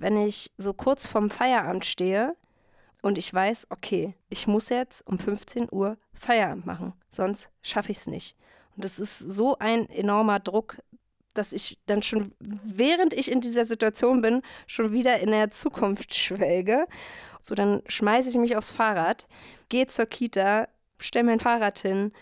[0.00, 2.36] wenn ich so kurz vorm Feierabend stehe
[3.02, 7.98] und ich weiß, okay, ich muss jetzt um 15 Uhr Feierabend machen, sonst schaffe ich
[7.98, 8.36] es nicht.
[8.76, 10.78] Und das ist so ein enormer Druck,
[11.34, 16.14] dass ich dann schon, während ich in dieser Situation bin, schon wieder in der Zukunft
[16.14, 16.86] schwelge.
[17.40, 19.26] So, dann schmeiße ich mich aufs Fahrrad,
[19.68, 20.68] gehe zur Kita,
[20.98, 22.12] stelle mein Fahrrad hin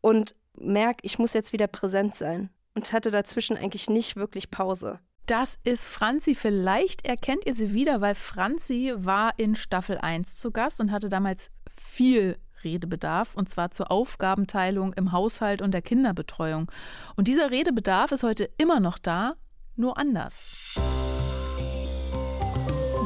[0.00, 2.50] und merke, ich muss jetzt wieder präsent sein.
[2.74, 5.00] Und hatte dazwischen eigentlich nicht wirklich Pause.
[5.30, 6.34] Das ist Franzi.
[6.34, 11.08] Vielleicht erkennt ihr sie wieder, weil Franzi war in Staffel 1 zu Gast und hatte
[11.08, 16.68] damals viel Redebedarf, und zwar zur Aufgabenteilung im Haushalt und der Kinderbetreuung.
[17.14, 19.34] Und dieser Redebedarf ist heute immer noch da,
[19.76, 20.74] nur anders.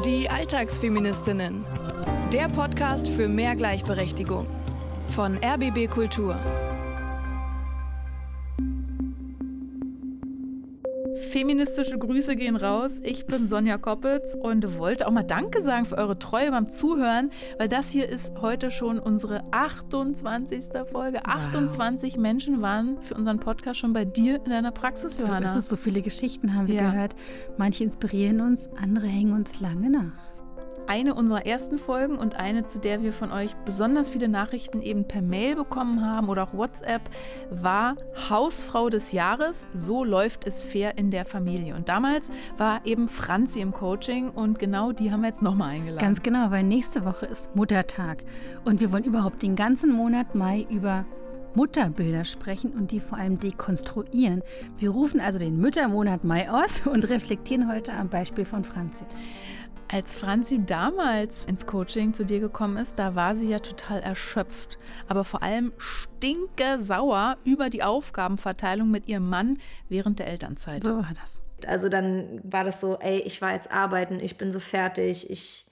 [0.07, 1.63] Die Alltagsfeministinnen.
[2.33, 4.47] Der Podcast für mehr Gleichberechtigung.
[5.09, 6.41] Von RBB Kultur.
[11.17, 13.01] Feministische Grüße gehen raus.
[13.03, 17.31] Ich bin Sonja Koppitz und wollte auch mal Danke sagen für eure Treue beim Zuhören,
[17.59, 20.65] weil das hier ist heute schon unsere 28.
[20.91, 21.21] Folge.
[21.25, 21.35] Wow.
[21.35, 25.49] 28 Menschen waren für unseren Podcast schon bei dir in deiner Praxis, Johanna.
[25.49, 26.91] So ist es, so viele Geschichten haben wir ja.
[26.91, 27.15] gehört.
[27.57, 30.34] Manche inspirieren uns, andere hängen uns lange nach.
[30.87, 35.05] Eine unserer ersten Folgen und eine, zu der wir von euch besonders viele Nachrichten eben
[35.05, 37.03] per Mail bekommen haben oder auch WhatsApp,
[37.51, 37.97] war
[38.29, 39.67] Hausfrau des Jahres.
[39.73, 41.75] So läuft es fair in der Familie.
[41.75, 46.05] Und damals war eben Franzi im Coaching und genau die haben wir jetzt nochmal eingeladen.
[46.05, 48.25] Ganz genau, weil nächste Woche ist Muttertag
[48.65, 51.07] und wir wollen überhaupt den ganzen Monat Mai über
[51.55, 54.43] Mutterbilder sprechen und die vor allem dekonstruieren.
[54.79, 59.05] Wir rufen also den Müttermonat Mai aus und reflektieren heute am Beispiel von Franzi.
[59.89, 64.79] Als Franzi damals ins Coaching zu dir gekommen ist, da war sie ja total erschöpft,
[65.09, 70.83] aber vor allem stinke sauer über die Aufgabenverteilung mit ihrem Mann während der Elternzeit.
[70.83, 71.41] So war das.
[71.67, 75.67] Also dann war das so, ey, ich war jetzt arbeiten, ich bin so fertig, ich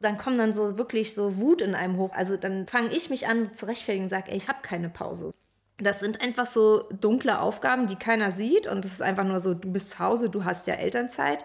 [0.00, 2.10] dann kommt dann so wirklich so Wut in einem hoch.
[2.14, 5.32] Also dann fange ich mich an zu rechtfertigen und sage, ey, ich habe keine Pause.
[5.76, 9.54] Das sind einfach so dunkle Aufgaben, die keiner sieht und es ist einfach nur so,
[9.54, 11.44] du bist zu Hause, du hast ja Elternzeit.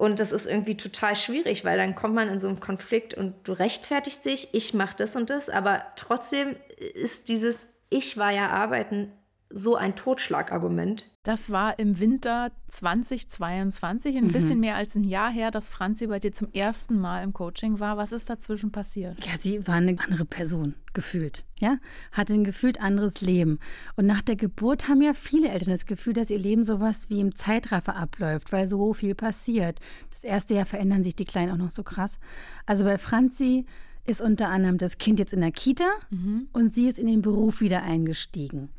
[0.00, 3.34] Und das ist irgendwie total schwierig, weil dann kommt man in so einen Konflikt und
[3.46, 6.56] du rechtfertigst dich, ich mache das und das, aber trotzdem
[6.94, 9.12] ist dieses Ich war ja arbeiten
[9.52, 11.08] so ein Totschlagargument.
[11.22, 14.32] Das war im Winter 2022, ein mhm.
[14.32, 17.80] bisschen mehr als ein Jahr her, dass Franzi bei dir zum ersten Mal im Coaching
[17.80, 17.96] war.
[17.96, 19.24] Was ist dazwischen passiert?
[19.26, 21.44] Ja, sie war eine andere Person, gefühlt.
[21.58, 21.78] Ja,
[22.12, 23.58] hatte ein gefühlt anderes Leben.
[23.96, 27.20] Und nach der Geburt haben ja viele Eltern das Gefühl, dass ihr Leben sowas wie
[27.20, 29.80] im Zeitraffer abläuft, weil so viel passiert.
[30.10, 32.18] Das erste Jahr verändern sich die Kleinen auch noch so krass.
[32.66, 33.66] Also bei Franzi
[34.06, 36.48] ist unter anderem das Kind jetzt in der Kita mhm.
[36.52, 38.70] und sie ist in den Beruf wieder eingestiegen.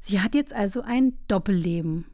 [0.00, 2.06] Sie hat jetzt also ein Doppelleben.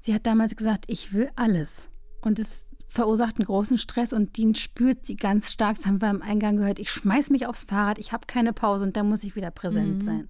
[0.00, 1.88] Sie hat damals gesagt, ich will alles.
[2.22, 5.76] Und es verursacht einen großen Stress und den spürt sie ganz stark.
[5.76, 6.78] Das haben wir am Eingang gehört.
[6.78, 10.02] Ich schmeiß mich aufs Fahrrad, ich habe keine Pause und da muss ich wieder präsent
[10.02, 10.04] mhm.
[10.04, 10.28] sein.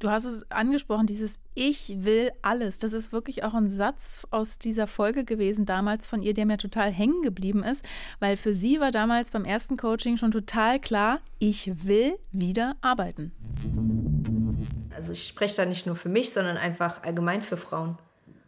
[0.00, 2.78] Du hast es angesprochen, dieses Ich will alles.
[2.78, 6.56] Das ist wirklich auch ein Satz aus dieser Folge gewesen damals von ihr, der mir
[6.56, 7.86] total hängen geblieben ist,
[8.18, 14.39] weil für sie war damals beim ersten Coaching schon total klar, ich will wieder arbeiten.
[15.00, 17.96] Also ich spreche da nicht nur für mich, sondern einfach allgemein für Frauen.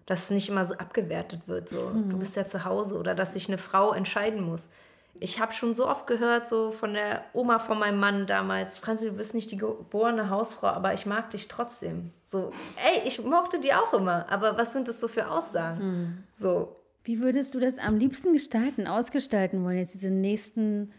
[0.05, 2.11] Dass es nicht immer so abgewertet wird, so mhm.
[2.11, 4.69] du bist ja zu Hause oder dass sich eine Frau entscheiden muss.
[5.15, 9.07] Ich habe schon so oft gehört, so von der Oma von meinem Mann damals, Franzi,
[9.07, 12.11] du bist nicht die geborene Hausfrau, aber ich mag dich trotzdem.
[12.23, 15.81] So, ey, ich mochte die auch immer, aber was sind das so für Aussagen?
[15.81, 16.25] Mhm.
[16.37, 16.77] So.
[17.03, 20.93] Wie würdest du das am liebsten gestalten, ausgestalten wollen, jetzt diese nächsten,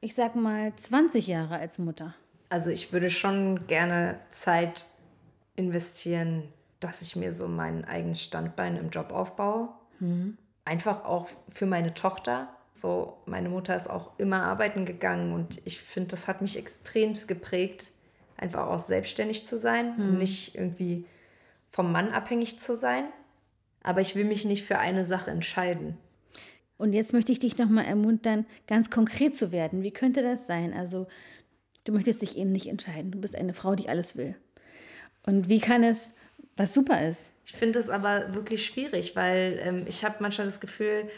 [0.00, 2.14] ich sag mal, 20 Jahre als Mutter?
[2.48, 4.88] Also ich würde schon gerne Zeit
[5.56, 6.44] investieren,
[6.80, 9.70] dass ich mir so mein eigenes Standbein im Job aufbaue.
[10.00, 10.38] Mhm.
[10.64, 12.48] Einfach auch für meine Tochter.
[12.72, 17.14] So, meine Mutter ist auch immer arbeiten gegangen und ich finde, das hat mich extrem
[17.26, 17.90] geprägt,
[18.36, 20.08] einfach auch selbstständig zu sein mhm.
[20.08, 21.04] und nicht irgendwie
[21.70, 23.04] vom Mann abhängig zu sein.
[23.82, 25.96] Aber ich will mich nicht für eine Sache entscheiden.
[26.76, 29.82] Und jetzt möchte ich dich nochmal ermuntern, ganz konkret zu werden.
[29.82, 30.72] Wie könnte das sein?
[30.72, 31.08] Also
[31.88, 33.12] Du möchtest dich eben nicht entscheiden.
[33.12, 34.34] Du bist eine Frau, die alles will.
[35.22, 36.12] Und wie kann es,
[36.54, 37.22] was super ist?
[37.46, 41.08] Ich finde es aber wirklich schwierig, weil ähm, ich habe manchmal das Gefühl,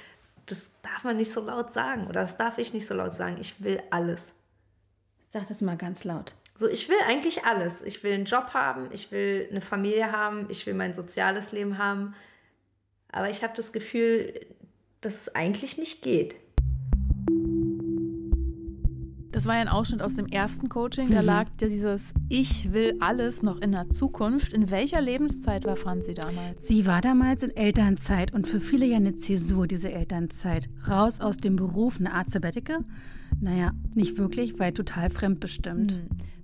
[0.46, 3.38] das darf man nicht so laut sagen oder das darf ich nicht so laut sagen.
[3.40, 4.32] Ich will alles.
[5.26, 6.37] Sag das mal ganz laut.
[6.56, 7.82] So, ich will eigentlich alles.
[7.82, 11.78] Ich will einen Job haben, ich will eine Familie haben, ich will mein soziales Leben
[11.78, 12.14] haben.
[13.11, 14.46] Aber ich habe das Gefühl,
[15.00, 16.37] dass es eigentlich nicht geht.
[19.40, 21.08] Das war ja ein Ausschnitt aus dem ersten Coaching.
[21.08, 21.26] Da mhm.
[21.26, 24.52] lag dieses Ich will alles noch in der Zukunft.
[24.52, 26.69] In welcher Lebenszeit war Franzi damals?
[26.69, 30.69] Sie war damals in Elternzeit und für viele ja eine Zäsur, diese Elternzeit.
[30.87, 32.84] Raus aus dem Beruf, eine Art Sabbatical.
[33.40, 35.93] Naja, nicht wirklich, weil total fremdbestimmt.
[35.93, 36.00] Hm.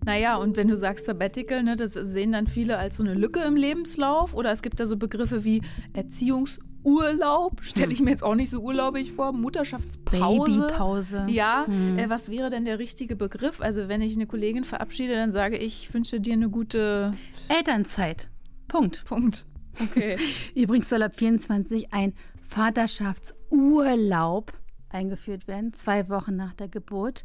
[0.06, 3.40] Naja, und wenn du sagst Sabbatical, ne, das sehen dann viele als so eine Lücke
[3.40, 4.32] im Lebenslauf.
[4.32, 5.60] Oder es gibt da so Begriffe wie
[6.86, 10.60] Erziehungsurlaub, stelle ich mir jetzt auch nicht so urlaubig vor, Mutterschaftspause.
[10.60, 11.26] Babypause.
[11.28, 11.98] Ja, hm.
[11.98, 13.60] äh, was wäre denn der richtige Begriff?
[13.60, 17.10] Also wenn ich eine Kollegin verabschiede, dann sage ich, ich wünsche dir eine gute
[17.48, 18.30] Elternzeit.
[18.68, 19.04] Punkt.
[19.04, 19.44] Punkt.
[19.82, 20.16] Okay.
[20.54, 24.52] Übrigens soll ab 24 ein Vaterschaftsurlaub
[24.88, 27.24] eingeführt werden, zwei Wochen nach der Geburt.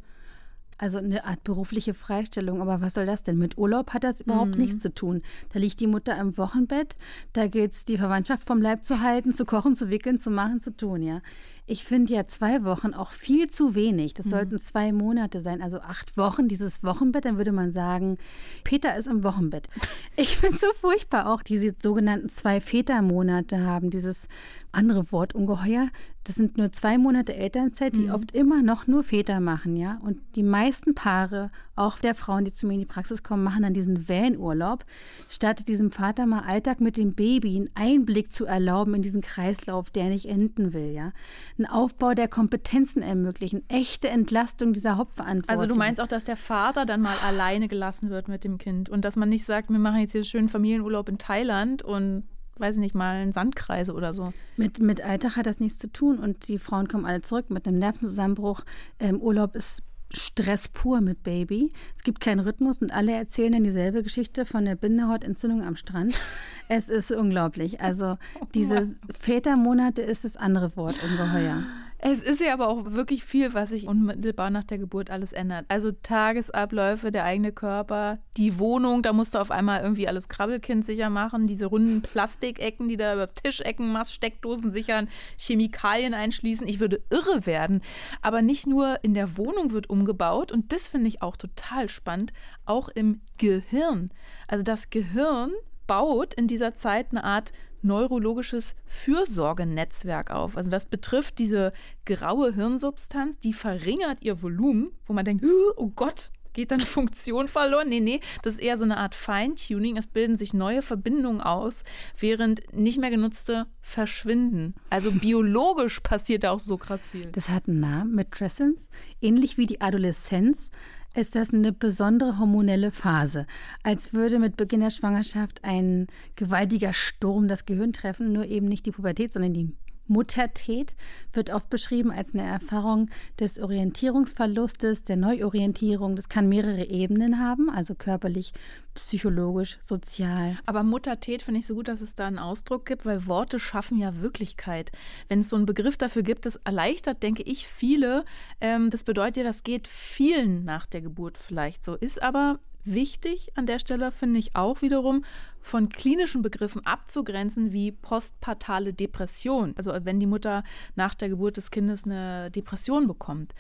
[0.82, 2.60] Also eine Art berufliche Freistellung.
[2.60, 3.38] Aber was soll das denn?
[3.38, 4.62] Mit Urlaub hat das überhaupt mhm.
[4.62, 5.22] nichts zu tun.
[5.54, 6.98] Da liegt die Mutter im Wochenbett,
[7.34, 10.60] da geht es, die Verwandtschaft vom Leib zu halten, zu kochen, zu wickeln, zu machen,
[10.60, 11.22] zu tun, ja.
[11.72, 14.14] Ich finde ja zwei Wochen auch viel zu wenig.
[14.14, 14.30] Das mhm.
[14.32, 17.24] sollten zwei Monate sein, also acht Wochen, dieses Wochenbett.
[17.24, 18.18] Dann würde man sagen,
[18.66, 19.70] Peter ist im Wochenbett.
[20.18, 24.28] Ich finde es so furchtbar auch, diese sogenannten zwei Vätermonate haben, dieses
[24.74, 25.88] andere Wort ungeheuer.
[26.26, 28.12] Das sind nur zwei Monate Elternzeit, die mhm.
[28.12, 30.02] oft immer noch nur Väter machen, ja.
[30.04, 31.50] Und die meisten Paare,
[31.82, 34.86] auch der Frauen, die zu mir in die Praxis kommen, machen dann diesen Van-Urlaub,
[35.30, 39.90] statt diesem Vater mal Alltag mit dem Baby einen Einblick zu erlauben in diesen Kreislauf,
[39.90, 41.12] der nicht enden will, ja.
[41.58, 45.62] Ein Aufbau der Kompetenzen ermöglichen, echte Entlastung dieser Hauptverantwortung.
[45.62, 48.90] Also du meinst auch, dass der Vater dann mal alleine gelassen wird mit dem Kind
[48.90, 52.24] und dass man nicht sagt, wir machen jetzt hier schön Familienurlaub in Thailand und
[52.60, 54.34] weiß ich nicht mal, einen Sandkreise oder so.
[54.56, 57.68] Mit, mit Alltag hat das nichts zu tun und die Frauen kommen alle zurück mit
[57.68, 58.62] einem Nervenzusammenbruch.
[59.00, 61.72] Ähm, Urlaub ist Stress pur mit Baby.
[61.96, 66.20] Es gibt keinen Rhythmus und alle erzählen dann dieselbe Geschichte von der Bindehautentzündung am Strand.
[66.68, 67.82] Es ist unglaublich.
[67.82, 68.18] Also
[68.54, 71.64] diese Vätermonate ist das andere Wort ungeheuer.
[72.04, 75.66] Es ist ja aber auch wirklich viel, was sich unmittelbar nach der Geburt alles ändert.
[75.68, 80.84] Also Tagesabläufe, der eigene Körper, die Wohnung, da musst du auf einmal irgendwie alles Krabbelkind
[80.84, 86.68] sicher machen, diese runden Plastikecken, die da über Tischecken machst, Steckdosen sichern, Chemikalien einschließen.
[86.68, 87.82] Ich würde irre werden.
[88.24, 92.34] Aber nicht nur in der Wohnung wird umgebaut und das finde ich auch total spannend,
[92.66, 94.10] auch im Gehirn.
[94.48, 95.52] Also das Gehirn
[95.86, 97.52] baut in dieser Zeit eine Art
[97.84, 100.58] neurologisches Fürsorgenetzwerk auf.
[100.58, 101.74] Also das betrifft diese
[102.06, 105.46] graue Hirnsubstanz, die verringert ihr Volumen, wo man denkt,
[105.76, 107.88] oh Gott, geht dann Funktion verloren?
[107.90, 109.98] Nee, nee, das ist eher so eine Art Feintuning.
[109.98, 111.84] Es bilden sich neue Verbindungen aus,
[112.18, 114.76] während nicht mehr genutzte verschwinden.
[114.90, 117.28] Also biologisch passiert da auch so krass viel.
[117.28, 118.90] Das hat einen Namen, Matrescence,
[119.22, 120.70] ähnlich wie die Adoleszenz
[121.14, 123.46] ist das eine besondere hormonelle Phase,
[123.84, 128.86] als würde mit Beginn der Schwangerschaft ein gewaltiger Sturm das Gehirn treffen, nur eben nicht
[128.86, 129.76] die Pubertät, sondern die
[130.12, 130.96] Muttertät
[131.32, 133.10] wird oft beschrieben als eine Erfahrung
[133.40, 136.18] des Orientierungsverlustes, der Neuorientierung.
[136.18, 138.52] Das kann mehrere Ebenen haben, also körperlich,
[138.94, 140.58] psychologisch, sozial.
[140.66, 143.98] Aber Muttertät finde ich so gut, dass es da einen Ausdruck gibt, weil Worte schaffen
[143.98, 144.92] ja Wirklichkeit.
[145.30, 148.26] Wenn es so einen Begriff dafür gibt, das erleichtert, denke ich, viele.
[148.60, 151.96] Ähm, das bedeutet ja, das geht vielen nach der Geburt vielleicht so.
[151.96, 155.24] Ist aber wichtig an der Stelle, finde ich auch wiederum,
[155.60, 159.74] von klinischen Begriffen abzugrenzen wie postpartale Depression.
[159.78, 160.64] Also wenn die Mutter
[160.96, 163.54] nach der Geburt des Kindes eine Depression bekommt.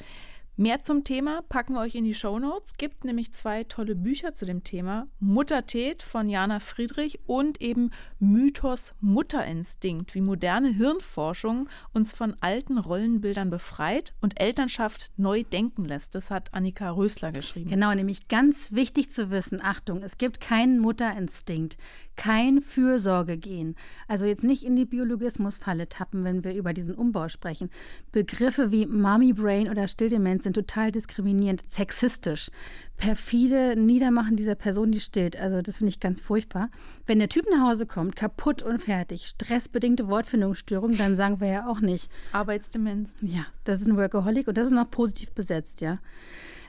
[0.57, 2.73] Mehr zum Thema packen wir euch in die Show Notes.
[2.77, 8.93] Gibt nämlich zwei tolle Bücher zu dem Thema: Muttertät von Jana Friedrich und eben Mythos
[8.99, 16.15] Mutterinstinkt, wie moderne Hirnforschung uns von alten Rollenbildern befreit und Elternschaft neu denken lässt.
[16.15, 17.69] Das hat Annika Rösler geschrieben.
[17.69, 21.77] Genau, nämlich ganz wichtig zu wissen: Achtung, es gibt keinen Mutterinstinkt
[22.15, 23.75] kein Fürsorgegehen.
[24.07, 27.69] Also jetzt nicht in die Biologismusfalle tappen, wenn wir über diesen Umbau sprechen.
[28.11, 32.49] Begriffe wie Mommy Brain oder Stilldemenz sind total diskriminierend, sexistisch,
[32.97, 35.35] perfide Niedermachen dieser Person, die stillt.
[35.35, 36.69] Also das finde ich ganz furchtbar.
[37.07, 41.67] Wenn der Typ nach Hause kommt, kaputt und fertig, stressbedingte Wortfindungsstörung, dann sagen wir ja
[41.67, 42.11] auch nicht.
[42.31, 43.15] Arbeitsdemenz.
[43.21, 45.99] Ja, das ist ein Workaholic und das ist noch positiv besetzt, ja.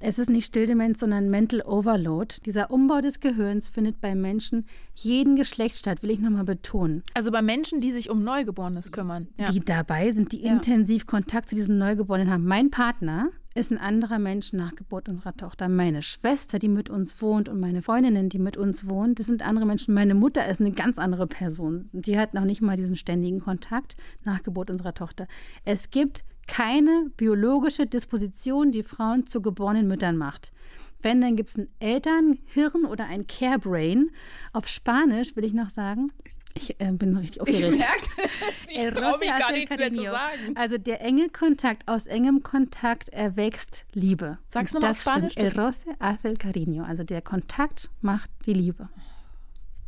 [0.04, 2.34] Es ist nicht Stilldemenz, sondern Mental Overload.
[2.44, 4.66] Dieser Umbau des Gehirns findet bei Menschen
[4.96, 7.04] jeden Geschlechts statt, will ich nochmal betonen.
[7.14, 9.28] Also bei Menschen, die sich um Neugeborenes kümmern.
[9.38, 9.52] Ja.
[9.52, 10.54] Die dabei sind, die ja.
[10.54, 12.44] intensiv Kontakt zu diesem Neugeborenen haben.
[12.44, 15.68] Mein Partner ist ein anderer Mensch nach Geburt unserer Tochter.
[15.68, 19.46] Meine Schwester, die mit uns wohnt und meine Freundinnen, die mit uns wohnt, das sind
[19.46, 19.94] andere Menschen.
[19.94, 21.90] Meine Mutter ist eine ganz andere Person.
[21.92, 23.94] Die hat noch nicht mal diesen ständigen Kontakt
[24.24, 25.28] nach Geburt unserer Tochter.
[25.64, 30.52] Es gibt keine biologische Disposition, die Frauen zu geborenen Müttern macht.
[31.00, 34.10] Wenn, dann gibt es ein Elternhirn oder ein Care Brain.
[34.52, 36.12] Auf Spanisch will ich noch sagen,
[36.54, 37.74] Ich äh, bin richtig aufgeregt.
[37.74, 38.30] Ich merke,
[38.68, 40.56] ich El gar nichts mehr zu sagen.
[40.56, 44.38] Also der enge Kontakt, aus engem Kontakt erwächst Liebe.
[44.48, 45.32] Sag's Und noch mal auf Das stimmt.
[45.32, 46.84] Spanisch, El roce hace el cariño.
[46.84, 48.88] Also der Kontakt macht die Liebe.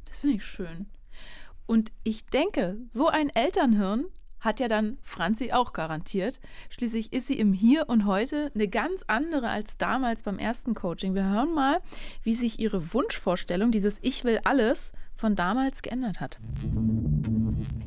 [0.07, 0.87] Das finde ich schön.
[1.67, 4.05] Und ich denke, so ein Elternhirn
[4.45, 6.41] hat ja dann Franzi auch garantiert.
[6.69, 11.15] Schließlich ist sie im Hier und Heute eine ganz andere als damals beim ersten Coaching.
[11.15, 11.81] Wir hören mal,
[12.23, 16.39] wie sich ihre Wunschvorstellung, dieses Ich will alles, von damals geändert hat.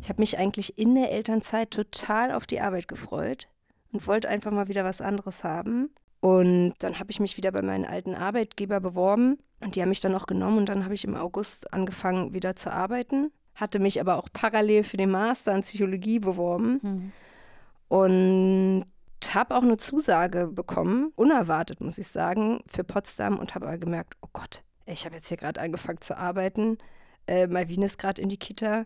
[0.01, 3.47] Ich habe mich eigentlich in der Elternzeit total auf die Arbeit gefreut
[3.91, 5.89] und wollte einfach mal wieder was anderes haben.
[6.19, 9.99] Und dann habe ich mich wieder bei meinen alten Arbeitgeber beworben und die haben mich
[9.99, 13.99] dann auch genommen und dann habe ich im August angefangen wieder zu arbeiten, hatte mich
[13.99, 16.79] aber auch parallel für den Master in Psychologie beworben
[17.89, 18.85] und
[19.33, 24.13] habe auch eine Zusage bekommen, unerwartet muss ich sagen, für Potsdam und habe aber gemerkt,
[24.21, 26.77] oh Gott, ich habe jetzt hier gerade angefangen zu arbeiten,
[27.25, 28.85] äh, Malvin ist gerade in die Kita,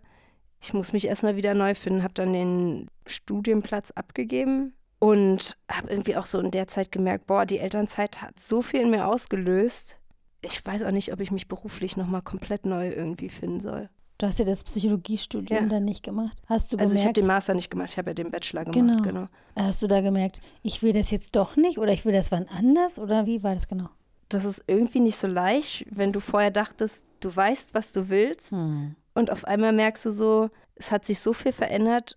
[0.61, 6.15] ich muss mich erstmal wieder neu finden, habe dann den Studienplatz abgegeben und habe irgendwie
[6.15, 9.99] auch so in der Zeit gemerkt, boah, die Elternzeit hat so viel in mir ausgelöst.
[10.41, 13.89] Ich weiß auch nicht, ob ich mich beruflich nochmal komplett neu irgendwie finden soll.
[14.21, 15.67] Du hast ja das Psychologiestudium Ja.
[15.67, 16.37] dann nicht gemacht.
[16.45, 18.65] Hast du Also ich habe gemerkt, den Master nicht gemacht, ich habe ja den Bachelor
[18.65, 18.75] gemacht.
[18.75, 19.01] Genau.
[19.01, 19.27] genau.
[19.55, 22.47] hast du da gemerkt, ich will das jetzt doch nicht oder ich will das wann
[22.47, 23.89] anders oder wie war das genau?
[24.29, 28.53] Das ist irgendwie nicht so leicht, wenn du vorher dachtest, du weißt, was du willst
[29.15, 32.15] und auf einmal merkst du so, es hat sich so viel verändert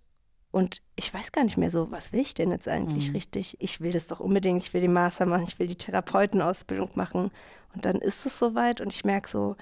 [0.50, 3.56] und ich weiß gar nicht mehr so, was will ich denn jetzt eigentlich richtig?
[3.60, 7.30] Ich will das doch unbedingt, ich will den Master machen, ich will die Therapeutenausbildung machen
[7.74, 9.56] und dann ist es soweit und ich merke so,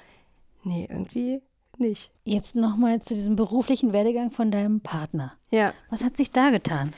[0.65, 1.41] nee, irgendwie
[1.79, 2.11] nicht.
[2.25, 5.33] Jetzt nochmal zu diesem beruflichen Werdegang von deinem Partner.
[5.51, 6.93] Ja, Was hat sich da getan?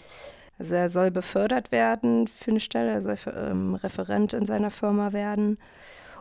[0.58, 5.12] also er soll befördert werden für eine Stelle, er soll ähm, Referent in seiner Firma
[5.12, 5.58] werden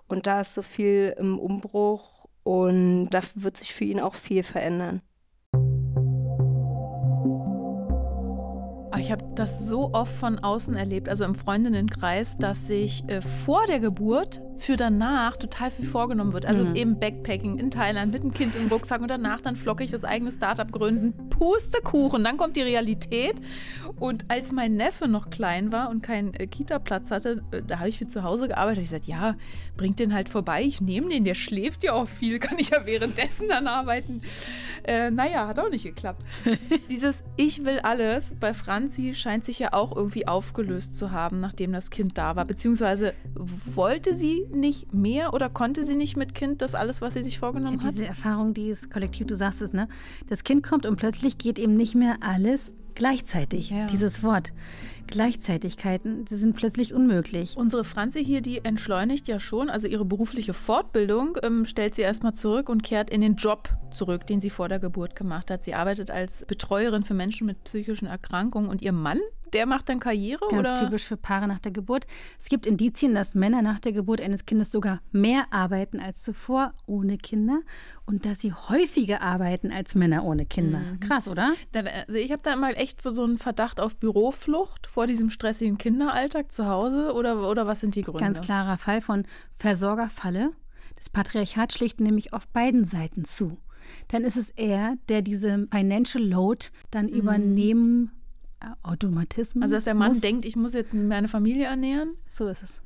[0.08, 4.42] und da ist so viel im Umbruch und da wird sich für ihn auch viel
[4.44, 5.02] verändern.
[9.04, 13.66] Ich habe das so oft von außen erlebt, also im Freundinnenkreis, dass sich äh, vor
[13.68, 16.46] der Geburt für danach total viel vorgenommen wird.
[16.46, 20.06] Also eben Backpacking in Thailand mit einem Kind im Rucksack und danach dann flockig das
[20.06, 21.30] eigene Startup gründen.
[21.30, 23.36] Pustekuchen, dann kommt die Realität.
[24.00, 27.90] Und als mein Neffe noch klein war und keinen äh, Kita-Platz hatte, äh, da habe
[27.90, 28.84] ich für zu Hause gearbeitet.
[28.84, 29.36] Ich gesagt, ja,
[29.76, 32.86] bringt den halt vorbei, ich nehme den, der schläft ja auch viel, kann ich ja
[32.86, 34.22] währenddessen dann arbeiten.
[34.84, 36.24] Äh, naja, hat auch nicht geklappt.
[36.90, 38.54] Dieses Ich will alles bei
[38.94, 42.46] Franzi scheint sich ja auch irgendwie aufgelöst zu haben, nachdem das Kind da war.
[42.46, 47.24] Beziehungsweise wollte sie nicht mehr oder konnte sie nicht mit Kind das alles, was sie
[47.24, 47.92] sich Ja, vorgenommen hat?
[47.94, 49.88] diese Erfahrung, die ist kollektiv, du sagst es, ne?
[50.28, 53.72] Das Kind kommt und plötzlich geht eben nicht mehr alles gleichzeitig.
[53.72, 53.88] Ja.
[53.88, 54.54] Dieses Wort.
[55.08, 57.56] Gleichzeitigkeiten, die sind plötzlich unmöglich.
[57.58, 62.34] Unsere Franzi hier, die entschleunigt ja schon, also ihre berufliche Fortbildung ähm, stellt sie erstmal
[62.34, 65.64] zurück und kehrt in den Job zurück, den sie vor der Geburt gemacht hat.
[65.64, 69.20] Sie arbeitet als Betreuerin für Menschen mit psychischen Erkrankungen und ihr Mann,
[69.54, 70.74] der macht dann Karriere Ganz oder?
[70.74, 72.08] typisch für Paare nach der Geburt.
[72.40, 76.74] Es gibt Indizien, dass Männer nach der Geburt eines Kindes sogar mehr arbeiten als zuvor
[76.88, 77.62] ohne Kinder
[78.06, 80.80] und dass sie häufiger arbeiten als Männer ohne Kinder.
[80.80, 81.00] Mhm.
[81.00, 81.54] Krass, oder?
[81.72, 85.80] Dann, Also ich habe da immer echt so einen Verdacht auf Büroflucht vor diesem stressigen
[85.80, 88.20] Kinderalltag zu Hause oder, oder was sind die Gründe?
[88.20, 89.24] Ganz klarer Fall von
[89.58, 90.52] Versorgerfalle.
[90.98, 93.58] Das Patriarchat schlägt nämlich auf beiden Seiten zu.
[94.10, 98.12] Dann ist es er, der diese Financial Load dann übernehmen,
[98.60, 99.62] äh, Automatismen.
[99.62, 99.64] Mhm.
[99.64, 100.22] Also dass der Mann muss.
[100.22, 102.14] denkt, ich muss jetzt meine Familie ernähren.
[102.28, 102.80] So ist es.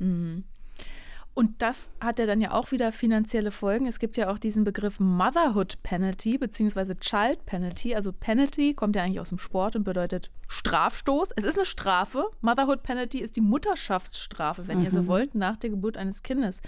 [1.38, 3.86] Und das hat ja dann ja auch wieder finanzielle Folgen.
[3.86, 7.94] Es gibt ja auch diesen Begriff Motherhood Penalty beziehungsweise Child Penalty.
[7.94, 11.34] Also Penalty kommt ja eigentlich aus dem Sport und bedeutet Strafstoß.
[11.36, 12.25] Es ist eine Strafe.
[12.41, 16.60] Motherhood Penalty ist die Mutterschaftsstrafe, wenn ihr so wollt, nach der Geburt eines Kindes.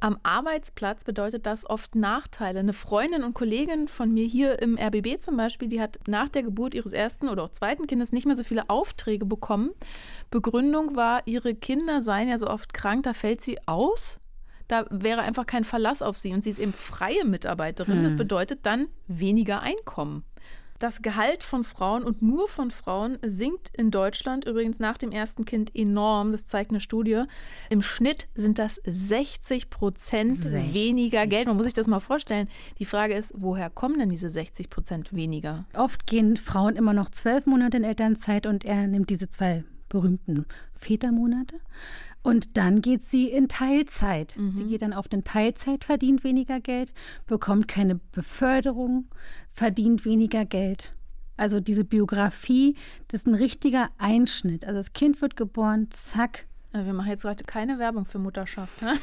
[0.00, 2.58] Am Arbeitsplatz bedeutet das oft Nachteile.
[2.58, 6.42] Eine Freundin und Kollegin von mir hier im RBB zum Beispiel, die hat nach der
[6.42, 9.70] Geburt ihres ersten oder auch zweiten Kindes nicht mehr so viele Aufträge bekommen.
[10.30, 14.17] Begründung war, ihre Kinder seien ja so oft krank, da fällt sie aus.
[14.68, 18.02] Da wäre einfach kein Verlass auf sie und sie ist eben freie Mitarbeiterin.
[18.02, 20.24] Das bedeutet dann weniger Einkommen.
[20.78, 25.44] Das Gehalt von Frauen und nur von Frauen sinkt in Deutschland übrigens nach dem ersten
[25.44, 26.30] Kind enorm.
[26.30, 27.24] Das zeigt eine Studie.
[27.68, 30.74] Im Schnitt sind das 60 Prozent 60.
[30.74, 31.48] weniger Geld.
[31.48, 32.48] Man muss sich das mal vorstellen.
[32.78, 35.64] Die Frage ist, woher kommen denn diese 60 Prozent weniger?
[35.74, 40.46] Oft gehen Frauen immer noch zwölf Monate in Elternzeit und er nimmt diese zwei berühmten
[40.74, 41.56] Vätermonate.
[42.22, 44.36] Und dann geht sie in Teilzeit.
[44.54, 46.92] Sie geht dann auf den Teilzeit, verdient weniger Geld,
[47.26, 49.08] bekommt keine Beförderung,
[49.50, 50.94] verdient weniger Geld.
[51.36, 54.64] Also diese Biografie, das ist ein richtiger Einschnitt.
[54.64, 58.82] Also das Kind wird geboren, zack, Wir machen jetzt heute keine Werbung für Mutterschaft.
[58.82, 58.94] Ne?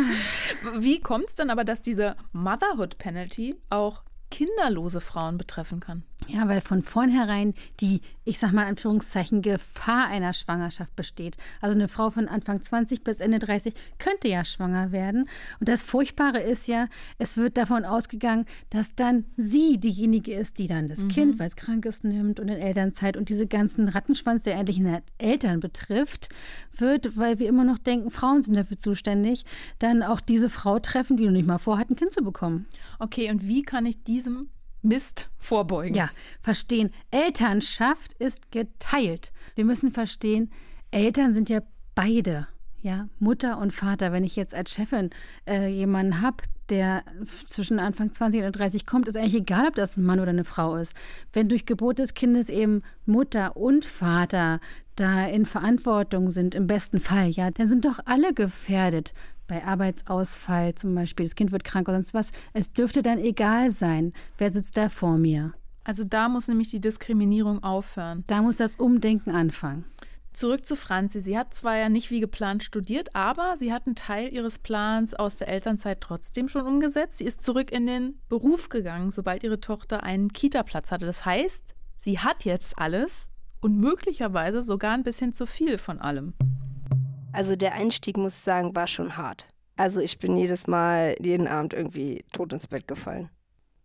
[0.78, 6.02] Wie kommt es dann aber, dass diese Motherhood Penalty auch kinderlose Frauen betreffen kann.
[6.28, 11.36] Ja, weil von vornherein die, ich sag mal in Anführungszeichen, Gefahr einer Schwangerschaft besteht.
[11.60, 15.28] Also eine Frau von Anfang 20 bis Ende 30 könnte ja schwanger werden.
[15.60, 16.88] Und das Furchtbare ist ja,
[17.18, 21.08] es wird davon ausgegangen, dass dann sie diejenige ist, die dann das mhm.
[21.08, 24.80] Kind, weil es krank ist, nimmt und in Elternzeit und diese ganzen Rattenschwanz, der eigentlich
[25.18, 26.28] Eltern betrifft,
[26.74, 29.44] wird, weil wir immer noch denken, Frauen sind dafür zuständig,
[29.78, 32.66] dann auch diese Frau treffen, die noch nicht mal vorhat, ein Kind zu bekommen.
[32.98, 34.48] Okay, und wie kann ich diesem
[34.84, 35.94] Mist vorbeugen.
[35.94, 36.10] Ja,
[36.42, 36.90] verstehen.
[37.10, 39.32] Elternschaft ist geteilt.
[39.54, 40.50] Wir müssen verstehen,
[40.90, 41.60] Eltern sind ja
[41.94, 42.46] beide.
[42.82, 44.12] Ja, Mutter und Vater.
[44.12, 45.08] Wenn ich jetzt als Chefin
[45.48, 47.02] äh, jemanden habe, der
[47.46, 50.44] zwischen Anfang 20 und 30 kommt, ist eigentlich egal, ob das ein Mann oder eine
[50.44, 50.94] Frau ist.
[51.32, 54.60] Wenn durch Geburt des Kindes eben Mutter und Vater
[54.96, 59.14] da in Verantwortung sind, im besten Fall, ja, dann sind doch alle gefährdet
[59.46, 63.70] bei Arbeitsausfall zum Beispiel, das Kind wird krank oder sonst was, es dürfte dann egal
[63.70, 65.54] sein, wer sitzt da vor mir.
[65.84, 68.24] Also da muss nämlich die Diskriminierung aufhören.
[68.26, 69.84] Da muss das Umdenken anfangen.
[70.32, 71.20] Zurück zu Franzi.
[71.20, 75.14] Sie hat zwar ja nicht wie geplant studiert, aber sie hat einen Teil ihres Plans
[75.14, 77.18] aus der Elternzeit trotzdem schon umgesetzt.
[77.18, 81.06] Sie ist zurück in den Beruf gegangen, sobald ihre Tochter einen Kita-Platz hatte.
[81.06, 83.26] Das heißt, sie hat jetzt alles
[83.60, 86.34] und möglicherweise sogar ein bisschen zu viel von allem.
[87.34, 89.46] Also der Einstieg, muss ich sagen, war schon hart.
[89.76, 93.28] Also ich bin jedes Mal, jeden Abend irgendwie tot ins Bett gefallen.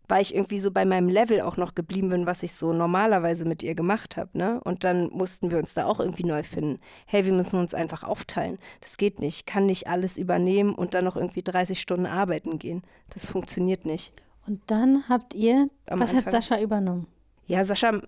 [0.08, 3.46] Weil ich irgendwie so bei meinem Level auch noch geblieben bin, was ich so normalerweise
[3.46, 4.36] mit ihr gemacht habe.
[4.38, 4.60] Ne?
[4.64, 6.80] Und dann mussten wir uns da auch irgendwie neu finden.
[7.06, 8.58] Hey, wir müssen uns einfach aufteilen.
[8.82, 9.36] Das geht nicht.
[9.36, 12.82] Ich kann nicht alles übernehmen und dann noch irgendwie 30 Stunden arbeiten gehen.
[13.12, 14.14] Das funktioniert nicht.
[14.48, 17.06] Und dann habt ihr, Am was Anfang, hat Sascha übernommen?
[17.46, 18.02] Ja, Sascha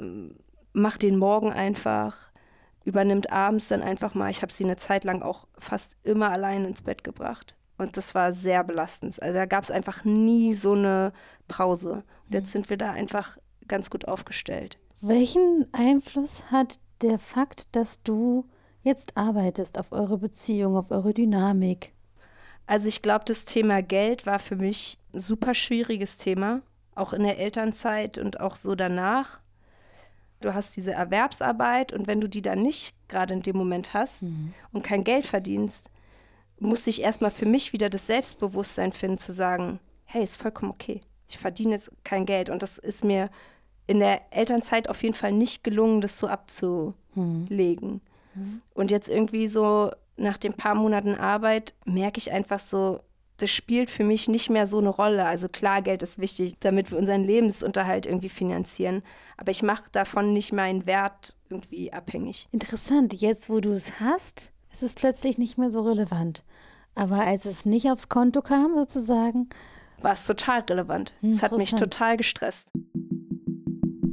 [0.73, 2.30] macht den Morgen einfach
[2.83, 4.31] übernimmt abends dann einfach mal.
[4.31, 7.55] Ich habe sie eine Zeit lang auch fast immer allein ins Bett gebracht.
[7.77, 9.21] Und das war sehr belastend.
[9.21, 11.13] Also da gab es einfach nie so eine
[11.47, 12.03] Pause.
[12.25, 14.77] Und jetzt sind wir da einfach ganz gut aufgestellt.
[15.01, 18.45] Welchen Einfluss hat der Fakt, dass du
[18.83, 21.93] jetzt arbeitest auf eure Beziehung, auf eure Dynamik?
[22.67, 26.61] Also ich glaube, das Thema Geld war für mich ein super schwieriges Thema,
[26.95, 29.41] auch in der Elternzeit und auch so danach
[30.41, 34.23] du hast diese Erwerbsarbeit und wenn du die dann nicht gerade in dem Moment hast
[34.23, 34.53] mhm.
[34.71, 35.89] und kein Geld verdienst,
[36.59, 41.01] muss ich erstmal für mich wieder das Selbstbewusstsein finden, zu sagen, hey, ist vollkommen okay.
[41.27, 42.49] Ich verdiene jetzt kein Geld.
[42.49, 43.29] Und das ist mir
[43.87, 48.01] in der Elternzeit auf jeden Fall nicht gelungen, das so abzulegen.
[48.35, 48.61] Mhm.
[48.73, 52.99] Und jetzt irgendwie so nach den paar Monaten Arbeit merke ich einfach so,
[53.41, 55.25] das spielt für mich nicht mehr so eine Rolle.
[55.25, 59.01] Also klar, Geld ist wichtig, damit wir unseren Lebensunterhalt irgendwie finanzieren.
[59.37, 62.47] Aber ich mache davon nicht meinen Wert irgendwie abhängig.
[62.51, 66.43] Interessant, jetzt wo du es hast, ist es plötzlich nicht mehr so relevant.
[66.93, 69.49] Aber als es nicht aufs Konto kam, sozusagen,
[70.01, 71.13] war es total relevant.
[71.21, 72.71] Es hat mich total gestresst.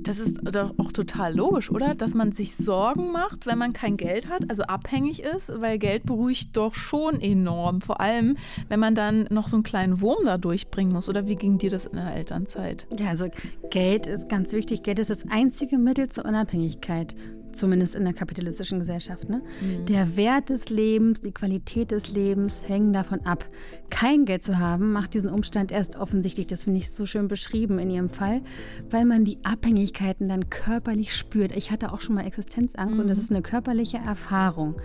[0.09, 1.95] Das ist doch auch total logisch, oder?
[1.95, 6.07] Dass man sich Sorgen macht, wenn man kein Geld hat, also abhängig ist, weil Geld
[6.07, 7.83] beruhigt doch schon enorm.
[7.83, 8.39] Vor allem,
[8.71, 11.11] wenn man dann noch so einen kleinen Wurm da durchbringen muss.
[11.11, 12.87] Oder wie ging dir das in der Elternzeit?
[12.99, 13.27] Ja, also
[13.69, 14.83] Geld ist ganz wichtig.
[14.83, 17.15] Geld ist das einzige Mittel zur Unabhängigkeit
[17.53, 19.29] zumindest in der kapitalistischen Gesellschaft.
[19.29, 19.43] Ne?
[19.61, 19.87] Mhm.
[19.87, 23.49] Der Wert des Lebens, die Qualität des Lebens hängen davon ab.
[23.91, 27.79] Kein Geld zu haben, macht diesen Umstand erst offensichtlich, das finde ich so schön beschrieben
[27.79, 28.43] in Ihrem Fall,
[28.91, 31.57] weil man die Abhängigkeiten dann körperlich spürt.
[31.57, 33.03] Ich hatte auch schon mal Existenzangst mhm.
[33.03, 34.77] und das ist eine körperliche Erfahrung.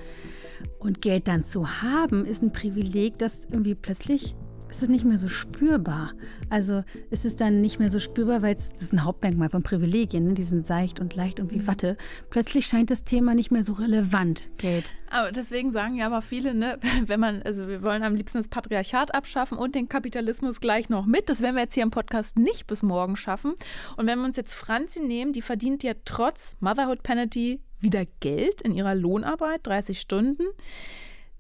[0.80, 4.36] Und Geld dann zu haben, ist ein Privileg, das irgendwie plötzlich
[4.74, 6.14] ist es nicht mehr so spürbar.
[6.50, 9.62] Also ist es dann nicht mehr so spürbar, weil es, das ist ein Hauptmerkmal von
[9.62, 10.34] Privilegien, ne?
[10.34, 11.68] die sind seicht und leicht und wie mhm.
[11.68, 11.98] Watte.
[12.32, 14.96] Plötzlich scheint das Thema nicht mehr so relevant, Geld.
[15.12, 18.48] Aber deswegen sagen ja aber viele, ne, wenn man, also wir wollen am liebsten das
[18.48, 21.30] Patriarchat abschaffen und den Kapitalismus gleich noch mit.
[21.30, 23.54] Das werden wir jetzt hier im Podcast nicht bis morgen schaffen.
[23.96, 28.64] Und wenn wir uns jetzt Franzi nehmen, die verdient ja trotz Motherhood Penalty wieder Geld
[28.64, 30.44] in ihrer Lohnarbeit, 30 Stunden.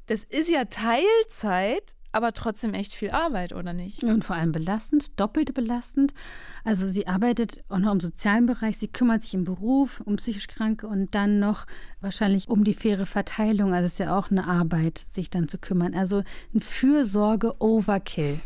[0.05, 4.03] Das ist ja Teilzeit, aber trotzdem echt viel Arbeit, oder nicht?
[4.03, 6.13] Und vor allem belastend, doppelt belastend.
[6.63, 10.47] Also sie arbeitet auch noch im sozialen Bereich, sie kümmert sich im Beruf um psychisch
[10.47, 11.65] Kranke und dann noch
[12.01, 13.73] wahrscheinlich um die faire Verteilung.
[13.73, 15.93] Also es ist ja auch eine Arbeit, sich dann zu kümmern.
[15.95, 16.23] Also
[16.53, 18.39] ein Fürsorge-Overkill.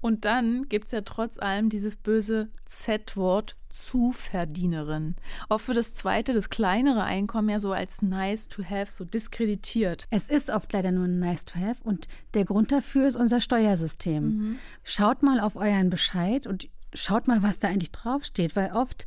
[0.00, 5.14] Und dann gibt es ja trotz allem dieses böse Z-Wort Zuverdienerin.
[5.48, 10.06] Auch für das zweite, das kleinere Einkommen ja so als nice to have, so diskreditiert.
[10.10, 13.40] Es ist oft leider nur ein nice to have und der Grund dafür ist unser
[13.40, 14.24] Steuersystem.
[14.24, 14.58] Mhm.
[14.84, 19.06] Schaut mal auf euren Bescheid und schaut mal, was da eigentlich draufsteht, weil oft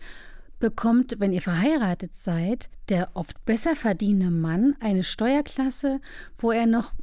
[0.60, 6.00] bekommt, wenn ihr verheiratet seid, der oft besser verdienende Mann eine Steuerklasse,
[6.38, 6.94] wo er noch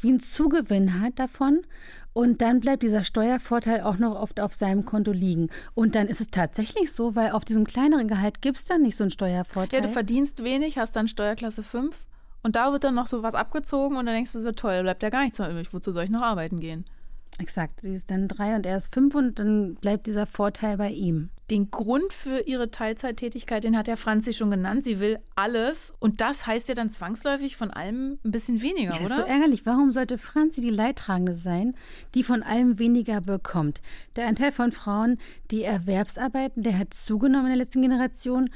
[0.00, 1.62] wie einen Zugewinn hat davon
[2.18, 5.50] Und dann bleibt dieser Steuervorteil auch noch oft auf seinem Konto liegen.
[5.74, 8.96] Und dann ist es tatsächlich so, weil auf diesem kleineren Gehalt gibt es dann nicht
[8.96, 9.78] so einen Steuervorteil.
[9.78, 11.94] Ja, du verdienst wenig, hast dann Steuerklasse 5
[12.42, 15.04] und da wird dann noch so was abgezogen und dann denkst du so, toll, bleibt
[15.04, 15.72] ja gar nichts mehr übrig.
[15.72, 16.86] Wozu soll ich noch arbeiten gehen?
[17.38, 20.90] Exakt, sie ist dann drei und er ist fünf und dann bleibt dieser Vorteil bei
[20.90, 21.30] ihm.
[21.50, 24.84] Den Grund für ihre Teilzeittätigkeit, den hat ja Franzi schon genannt.
[24.84, 28.98] Sie will alles und das heißt ja dann zwangsläufig von allem ein bisschen weniger, ja,
[28.98, 29.14] das oder?
[29.14, 29.64] ist so ärgerlich.
[29.64, 31.74] Warum sollte Franzi die Leidtragende sein,
[32.14, 33.80] die von allem weniger bekommt?
[34.16, 35.18] Der Anteil von Frauen,
[35.50, 38.50] die Erwerbsarbeiten, der hat zugenommen in der letzten Generation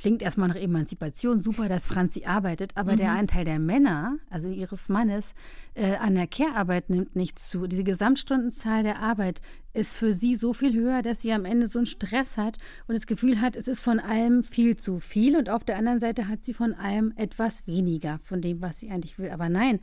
[0.00, 2.96] Klingt erstmal nach Emanzipation, super, dass Franzi arbeitet, aber mhm.
[2.96, 5.34] der Anteil der Männer, also ihres Mannes,
[5.74, 7.66] äh, an der Care-Arbeit nimmt nichts zu.
[7.66, 9.42] Diese Gesamtstundenzahl der Arbeit
[9.74, 12.56] ist für sie so viel höher, dass sie am Ende so einen Stress hat
[12.88, 16.00] und das Gefühl hat, es ist von allem viel zu viel und auf der anderen
[16.00, 19.28] Seite hat sie von allem etwas weniger von dem, was sie eigentlich will.
[19.28, 19.80] Aber nein,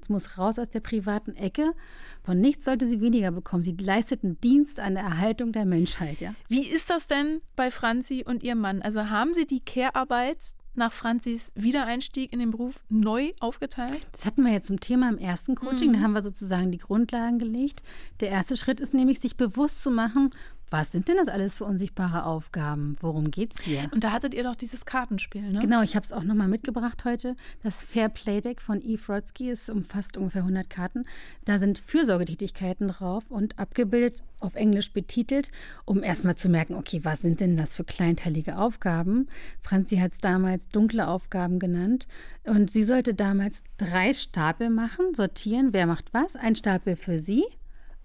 [0.00, 1.74] es muss raus aus der privaten Ecke.
[2.22, 3.62] Von nichts sollte sie weniger bekommen.
[3.62, 6.20] Sie leistet einen Dienst an der Erhaltung der Menschheit.
[6.20, 6.34] Ja?
[6.48, 8.82] Wie ist das denn bei Franzi und ihrem Mann?
[8.82, 10.38] Also haben sie die Care-Arbeit
[10.74, 14.06] nach Franzis Wiedereinstieg in den Beruf neu aufgeteilt?
[14.12, 15.90] Das hatten wir jetzt zum Thema im ersten Coaching.
[15.90, 15.94] Mhm.
[15.94, 17.82] Da haben wir sozusagen die Grundlagen gelegt.
[18.20, 20.30] Der erste Schritt ist nämlich, sich bewusst zu machen,
[20.70, 22.96] was sind denn das alles für unsichtbare Aufgaben?
[23.00, 23.88] Worum geht's hier?
[23.92, 25.60] Und da hattet ihr doch dieses Kartenspiel, ne?
[25.60, 27.36] Genau, ich habe es auch nochmal mitgebracht heute.
[27.62, 31.04] Das Fair Play Deck von Eve Rodsky ist umfasst ungefähr 100 Karten.
[31.44, 35.50] Da sind Fürsorgetätigkeiten drauf und abgebildet, auf Englisch betitelt,
[35.84, 39.28] um erstmal zu merken, okay, was sind denn das für kleinteilige Aufgaben?
[39.60, 42.06] Franzi hat es damals dunkle Aufgaben genannt.
[42.44, 46.36] Und sie sollte damals drei Stapel machen, sortieren, wer macht was.
[46.36, 47.44] Ein Stapel für sie,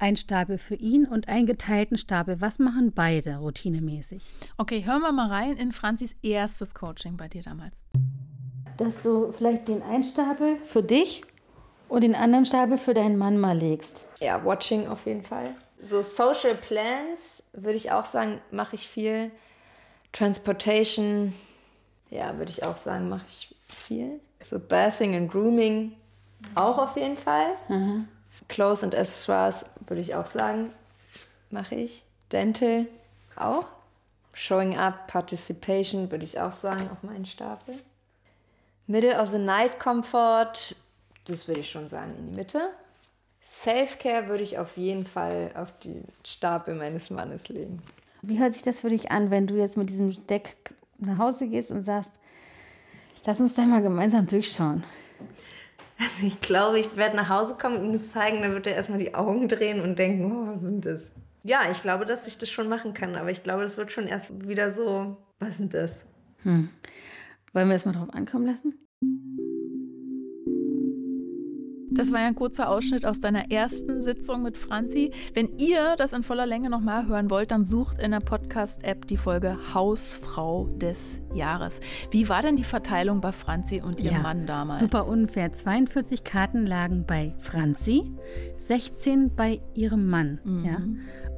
[0.04, 2.42] ein Stapel für ihn und einen geteilten Stapel.
[2.42, 4.22] Was machen beide routinemäßig?
[4.58, 7.86] Okay, hören wir mal rein in Franzis erstes Coaching bei dir damals.
[8.76, 11.24] Dass du vielleicht den einen Stapel für dich
[11.88, 14.04] und den anderen Stapel für deinen Mann mal legst.
[14.20, 15.56] Ja, Watching auf jeden Fall.
[15.82, 19.32] So Social Plans würde ich auch sagen, mache ich viel.
[20.12, 21.34] Transportation,
[22.10, 24.20] ja, würde ich auch sagen, mache ich viel.
[24.42, 25.94] So Bathing and Grooming
[26.56, 27.54] auch auf jeden Fall.
[27.70, 28.10] Mhm.
[28.47, 30.71] Clothes und Accessoires würde ich auch sagen,
[31.49, 32.03] mache ich.
[32.32, 32.88] Dental
[33.36, 33.65] auch.
[34.34, 37.75] Showing Up, Participation würde ich auch sagen auf meinen Stapel.
[38.88, 40.75] Middle of the Night Comfort,
[41.25, 42.69] das würde ich schon sagen in die Mitte.
[43.43, 47.82] Self-Care würde ich auf jeden Fall auf die Stapel meines Mannes legen.
[48.21, 50.56] Wie hört sich das für dich an, wenn du jetzt mit diesem Deck
[50.97, 52.13] nach Hause gehst und sagst,
[53.25, 54.84] lass uns da mal gemeinsam durchschauen?
[56.04, 58.76] Also ich glaube, ich werde nach Hause kommen und ihm das zeigen, dann wird er
[58.76, 61.12] erstmal die Augen drehen und denken, oh, was sind das?
[61.44, 64.08] Ja, ich glaube, dass ich das schon machen kann, aber ich glaube, das wird schon
[64.08, 66.06] erst wieder so, was sind das?
[66.44, 66.70] Hm.
[67.54, 68.74] Wollen wir es mal drauf ankommen lassen?
[71.95, 75.12] Das war ja ein kurzer Ausschnitt aus deiner ersten Sitzung mit Franzi.
[75.34, 79.17] Wenn ihr das in voller Länge nochmal hören wollt, dann sucht in der Podcast-App die
[79.17, 81.82] Folge Hausfrau des Jahres.
[82.12, 84.79] Wie war denn die Verteilung bei Franzi und ihrem ja, Mann damals?
[84.79, 85.53] Super unfair.
[85.53, 88.12] 42 Karten lagen bei Franzi,
[88.58, 90.39] 16 bei ihrem Mann.
[90.43, 90.65] Mhm.
[90.65, 90.82] Ja?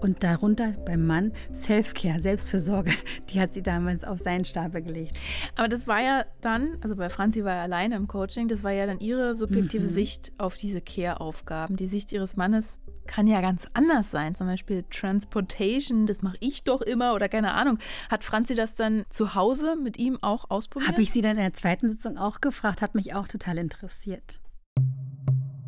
[0.01, 2.91] Und darunter beim Mann Selfcare, Selbstfürsorge.
[3.29, 5.17] Die hat sie damals auf seinen Stapel gelegt.
[5.55, 8.71] Aber das war ja dann, also bei Franzi war er alleine im Coaching, das war
[8.71, 9.91] ja dann ihre subjektive mhm.
[9.91, 11.75] Sicht auf diese Care-Aufgaben.
[11.75, 14.35] Die Sicht ihres Mannes kann ja ganz anders sein.
[14.35, 17.79] Zum Beispiel Transportation, das mache ich doch immer oder keine Ahnung.
[18.09, 20.91] Hat Franzi das dann zu Hause mit ihm auch ausprobiert?
[20.91, 24.39] Habe ich sie dann in der zweiten Sitzung auch gefragt, hat mich auch total interessiert.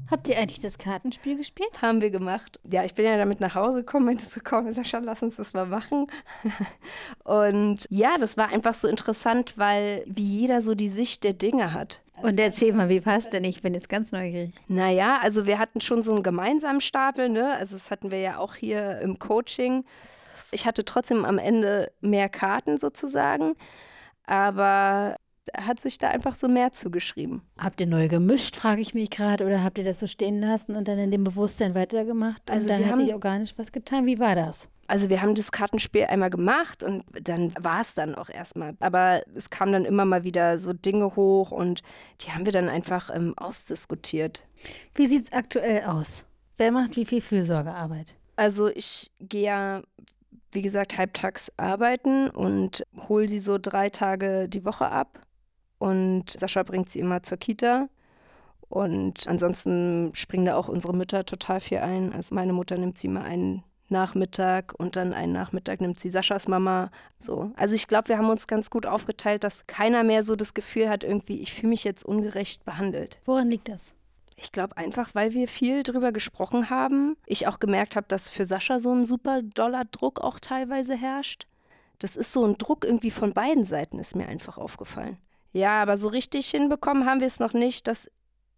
[0.10, 1.82] Habt ihr eigentlich das Kartenspiel gespielt?
[1.82, 2.60] Haben wir gemacht.
[2.70, 5.54] Ja, ich bin ja damit nach Hause gekommen, meinte so, komm, Sascha, lass uns das
[5.54, 6.08] mal machen.
[7.24, 11.74] Und ja, das war einfach so interessant, weil wie jeder so die Sicht der Dinge
[11.74, 12.02] hat.
[12.22, 13.44] Und erzähl mal, wie passt denn?
[13.44, 14.52] Ich bin jetzt ganz neugierig.
[14.68, 17.54] Naja, also wir hatten schon so einen gemeinsamen Stapel, ne?
[17.54, 19.86] Also das hatten wir ja auch hier im Coaching.
[20.52, 23.56] Ich hatte trotzdem am Ende mehr Karten sozusagen.
[24.26, 25.18] Aber
[25.56, 27.42] hat sich da einfach so mehr zugeschrieben.
[27.58, 30.76] Habt ihr neu gemischt, frage ich mich gerade, oder habt ihr das so stehen lassen
[30.76, 32.50] und dann in dem Bewusstsein weitergemacht?
[32.50, 34.06] Und also dann hat haben, sich organisch was getan.
[34.06, 34.68] Wie war das?
[34.88, 38.76] Also wir haben das Kartenspiel einmal gemacht und dann war es dann auch erstmal.
[38.80, 41.82] Aber es kamen dann immer mal wieder so Dinge hoch und
[42.22, 44.46] die haben wir dann einfach ähm, ausdiskutiert.
[44.96, 46.24] Wie sieht es aktuell aus?
[46.58, 48.16] Wer macht wie viel Fürsorgearbeit?
[48.36, 49.82] Also ich gehe ja
[50.52, 55.20] wie gesagt, halbtags arbeiten und hole sie so drei Tage die Woche ab.
[55.80, 57.90] Und Sascha bringt sie immer zur Kita.
[58.70, 62.14] Und ansonsten springen da auch unsere Mütter total viel ein.
[62.14, 66.48] Also meine Mutter nimmt sie immer einen Nachmittag und dann einen Nachmittag nimmt sie Saschas
[66.48, 66.92] Mama.
[67.18, 67.52] So.
[67.56, 70.90] Also ich glaube, wir haben uns ganz gut aufgeteilt, dass keiner mehr so das Gefühl
[70.90, 73.20] hat, irgendwie, ich fühle mich jetzt ungerecht behandelt.
[73.26, 73.94] Woran liegt das?
[74.36, 77.16] Ich glaube einfach, weil wir viel drüber gesprochen haben.
[77.26, 81.48] Ich auch gemerkt habe, dass für Sascha so ein super doller Druck auch teilweise herrscht.
[81.98, 85.18] Das ist so ein Druck irgendwie von beiden Seiten, ist mir einfach aufgefallen.
[85.54, 88.10] Ja, aber so richtig hinbekommen haben wir es noch nicht, dass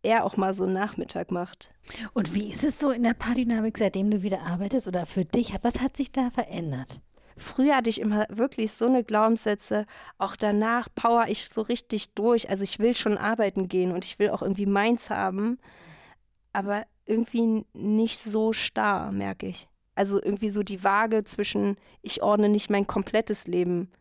[0.01, 1.73] er auch mal so einen Nachmittag macht.
[2.13, 5.53] Und wie ist es so in der Paardynamik, seitdem du wieder arbeitest oder für dich?
[5.61, 7.01] Was hat sich da verändert?
[7.37, 9.85] Früher hatte ich immer wirklich so eine Glaubenssätze.
[10.17, 12.49] Auch danach power ich so richtig durch.
[12.49, 15.57] Also ich will schon arbeiten gehen und ich will auch irgendwie meins haben.
[16.51, 19.67] Aber irgendwie nicht so starr, merke ich.
[19.95, 23.91] Also irgendwie so die Waage zwischen, ich ordne nicht mein komplettes Leben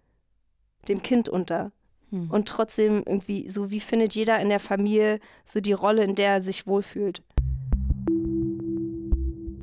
[0.88, 1.72] dem Kind unter.
[2.11, 2.31] Hm.
[2.31, 6.35] Und trotzdem irgendwie, so wie findet jeder in der Familie so die Rolle, in der
[6.35, 7.23] er sich wohlfühlt.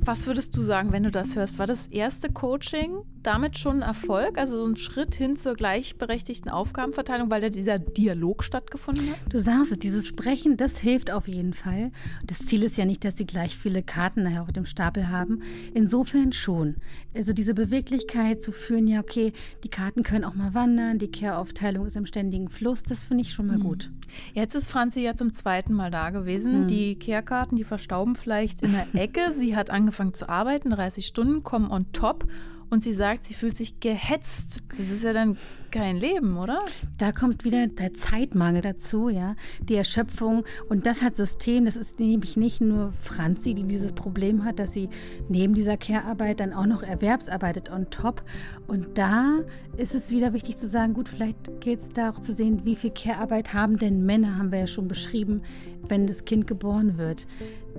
[0.04, 1.58] Was würdest du sagen, wenn du das hörst?
[1.58, 4.38] War das erste Coaching damit schon ein Erfolg?
[4.38, 9.18] Also so ein Schritt hin zur gleichberechtigten Aufgabenverteilung, weil da dieser Dialog stattgefunden hat?
[9.28, 11.90] Du sagst es, dieses Sprechen, das hilft auf jeden Fall.
[12.24, 15.42] Das Ziel ist ja nicht, dass sie gleich viele Karten nachher auf dem Stapel haben.
[15.74, 16.76] Insofern schon.
[17.14, 19.32] Also diese Beweglichkeit zu führen, ja, okay,
[19.64, 23.32] die Karten können auch mal wandern, die Kehraufteilung ist im ständigen Fluss, das finde ich
[23.32, 23.62] schon mal mhm.
[23.62, 23.90] gut.
[24.34, 26.62] Jetzt ist Franzi ja zum zweiten Mal da gewesen.
[26.62, 26.68] Mhm.
[26.68, 29.32] Die Kehrkarten, die verstauben vielleicht in der Ecke.
[29.32, 32.26] sie hat angefangen zu arbeiten, 30 Stunden kommen on top
[32.70, 34.62] und sie sagt, sie fühlt sich gehetzt.
[34.76, 35.36] Das ist ja dann
[35.70, 36.58] kein Leben, oder?
[36.98, 41.64] Da kommt wieder der Zeitmangel dazu, ja, die Erschöpfung und das hat System.
[41.64, 44.88] Das ist nämlich nicht nur Franzi, die dieses Problem hat, dass sie
[45.28, 48.22] neben dieser Care-Arbeit dann auch noch erwerbsarbeitet on top.
[48.66, 49.40] Und da
[49.76, 52.76] ist es wieder wichtig zu sagen, gut, vielleicht geht es da auch zu sehen, wie
[52.76, 55.42] viel Care-Arbeit haben denn Männer, haben wir ja schon beschrieben,
[55.88, 57.26] wenn das Kind geboren wird.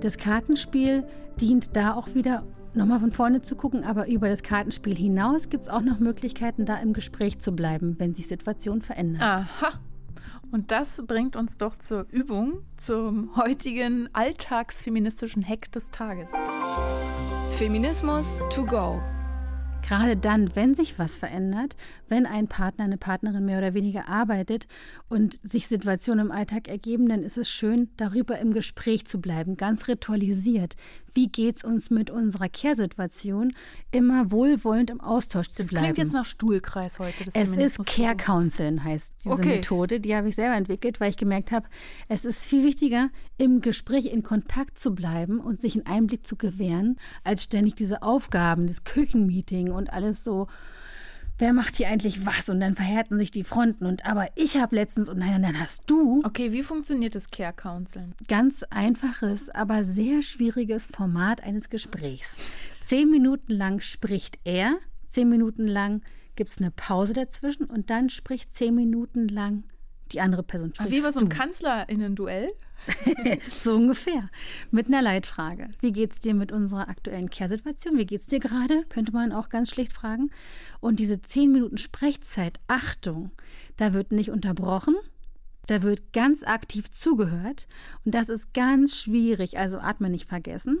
[0.00, 1.04] Das Kartenspiel
[1.40, 2.44] dient da auch wieder
[2.78, 6.64] nochmal von vorne zu gucken, aber über das Kartenspiel hinaus gibt es auch noch Möglichkeiten,
[6.64, 9.22] da im Gespräch zu bleiben, wenn sich Situationen verändern.
[9.22, 9.80] Aha.
[10.50, 16.32] Und das bringt uns doch zur Übung, zum heutigen alltagsfeministischen Hack des Tages.
[17.50, 19.02] Feminismus to go.
[19.88, 21.74] Gerade dann, wenn sich was verändert,
[22.08, 24.66] wenn ein Partner, eine Partnerin mehr oder weniger arbeitet
[25.08, 29.56] und sich Situationen im Alltag ergeben, dann ist es schön, darüber im Gespräch zu bleiben,
[29.56, 30.76] ganz ritualisiert.
[31.14, 33.54] Wie geht es uns mit unserer Care-Situation?
[33.90, 35.86] Immer wohlwollend im Austausch zu das bleiben.
[35.86, 37.24] Das klingt jetzt nach Stuhlkreis heute.
[37.32, 39.56] es ist Care Counseling, heißt diese okay.
[39.56, 40.00] Methode.
[40.00, 41.66] Die habe ich selber entwickelt, weil ich gemerkt habe,
[42.08, 46.36] es ist viel wichtiger, im Gespräch in Kontakt zu bleiben und sich einen Einblick zu
[46.36, 50.48] gewähren, als ständig diese Aufgaben, das Küchenmeeting und alles so
[51.38, 52.48] wer macht hier eigentlich was?
[52.48, 53.86] Und dann verhärten sich die Fronten.
[53.86, 56.20] Und aber ich habe letztens, und nein, nein, dann hast du.
[56.24, 58.14] Okay, wie funktioniert das Care Counseling?
[58.26, 62.36] Ganz einfaches, aber sehr schwieriges Format eines Gesprächs.
[62.80, 64.74] Zehn Minuten lang spricht er,
[65.06, 66.02] zehn Minuten lang
[66.36, 69.64] gibt es eine Pause dazwischen und dann spricht zehn Minuten lang
[70.08, 70.90] die andere Person spricht.
[70.90, 72.50] Wie bei so einem Kanzlerinnen-Duell?
[73.50, 74.30] so ungefähr.
[74.70, 75.70] Mit einer Leitfrage.
[75.80, 77.98] Wie geht es dir mit unserer aktuellen Kehrsituation?
[77.98, 78.84] Wie geht es dir gerade?
[78.88, 80.30] Könnte man auch ganz schlicht fragen.
[80.80, 83.32] Und diese zehn Minuten Sprechzeit, Achtung,
[83.76, 84.96] da wird nicht unterbrochen.
[85.66, 87.68] Da wird ganz aktiv zugehört
[88.06, 89.58] und das ist ganz schwierig.
[89.58, 90.80] Also atmen nicht vergessen.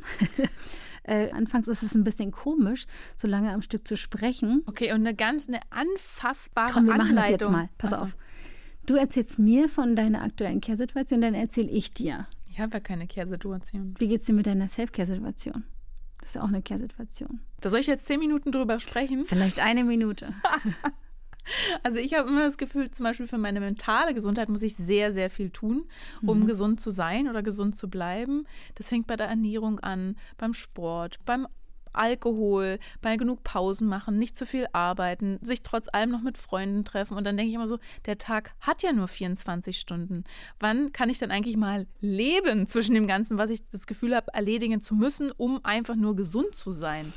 [1.02, 4.62] äh, anfangs ist es ein bisschen komisch, so lange am Stück zu sprechen.
[4.64, 7.08] Okay, und eine ganz eine anfassbare Komm, wir Anleitung.
[7.08, 7.68] machen das jetzt mal.
[7.76, 8.04] Pass Achso.
[8.04, 8.16] auf.
[8.88, 12.26] Du erzählst mir von deiner aktuellen Care-Situation, dann erzähle ich dir.
[12.48, 13.94] Ich habe ja keine Care-Situation.
[13.98, 15.62] Wie geht es dir mit deiner Self-Care-Situation?
[16.20, 17.42] Das ist ja auch eine Care-Situation.
[17.60, 19.26] Da soll ich jetzt zehn Minuten drüber sprechen?
[19.26, 20.32] Vielleicht eine Minute.
[21.82, 25.14] Also ich habe immer das Gefühl, zum Beispiel für meine mentale Gesundheit muss ich sehr,
[25.14, 25.86] sehr viel tun,
[26.20, 26.46] um mhm.
[26.46, 28.46] gesund zu sein oder gesund zu bleiben.
[28.74, 31.46] Das fängt bei der Ernährung an, beim Sport, beim
[31.98, 36.84] Alkohol, bei genug Pausen machen, nicht zu viel arbeiten, sich trotz allem noch mit Freunden
[36.84, 37.16] treffen.
[37.16, 40.24] Und dann denke ich immer so, der Tag hat ja nur 24 Stunden.
[40.60, 44.32] Wann kann ich dann eigentlich mal leben zwischen dem Ganzen, was ich das Gefühl habe,
[44.32, 47.12] erledigen zu müssen, um einfach nur gesund zu sein?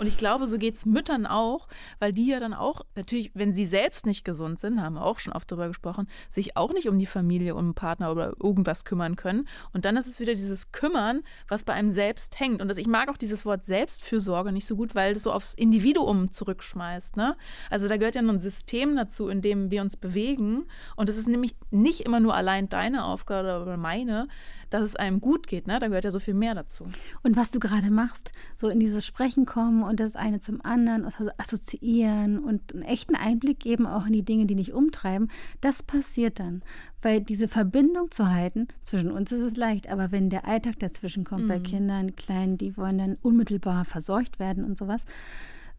[0.00, 3.52] Und ich glaube, so geht es Müttern auch, weil die ja dann auch, natürlich, wenn
[3.52, 6.88] sie selbst nicht gesund sind, haben wir auch schon oft darüber gesprochen, sich auch nicht
[6.88, 9.44] um die Familie, um einen Partner oder irgendwas kümmern können.
[9.74, 12.62] Und dann ist es wieder dieses Kümmern, was bei einem selbst hängt.
[12.62, 15.52] Und das, ich mag auch dieses Wort Selbstfürsorge nicht so gut, weil das so aufs
[15.52, 17.18] Individuum zurückschmeißt.
[17.18, 17.36] Ne?
[17.68, 20.64] Also da gehört ja nur ein System dazu, in dem wir uns bewegen.
[20.96, 24.28] Und das ist nämlich nicht immer nur allein deine Aufgabe oder meine,
[24.70, 25.66] dass es einem gut geht.
[25.66, 25.78] Ne?
[25.78, 26.86] Da gehört ja so viel mehr dazu.
[27.22, 31.04] Und was du gerade machst, so in dieses Sprechen kommen und das eine zum anderen
[31.36, 36.40] assoziieren und einen echten Einblick geben auch in die Dinge, die dich umtreiben, das passiert
[36.40, 36.62] dann.
[37.02, 41.24] Weil diese Verbindung zu halten, zwischen uns ist es leicht, aber wenn der Alltag dazwischen
[41.24, 41.48] kommt, mhm.
[41.48, 45.04] bei Kindern, Kleinen, die wollen dann unmittelbar versorgt werden und sowas,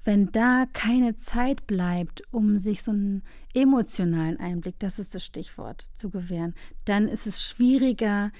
[0.04, 3.21] wenn da keine Zeit bleibt, um sich so einen
[3.54, 8.32] emotionalen Einblick, das ist das Stichwort, zu gewähren, dann ist es schwieriger,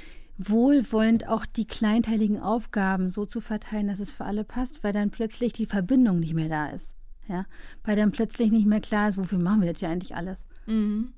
[0.50, 5.12] wohlwollend auch die kleinteiligen Aufgaben so zu verteilen, dass es für alle passt, weil dann
[5.12, 6.96] plötzlich die Verbindung nicht mehr da ist.
[7.28, 7.46] Ja,
[7.84, 10.46] weil dann plötzlich nicht mehr klar ist, wofür machen wir das ja eigentlich alles.
[10.66, 11.14] Mhm.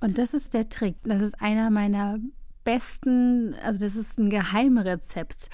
[0.00, 0.96] Und das ist der Trick.
[1.04, 2.18] Das ist einer meiner
[2.64, 5.48] besten, also das ist ein Geheimrezept.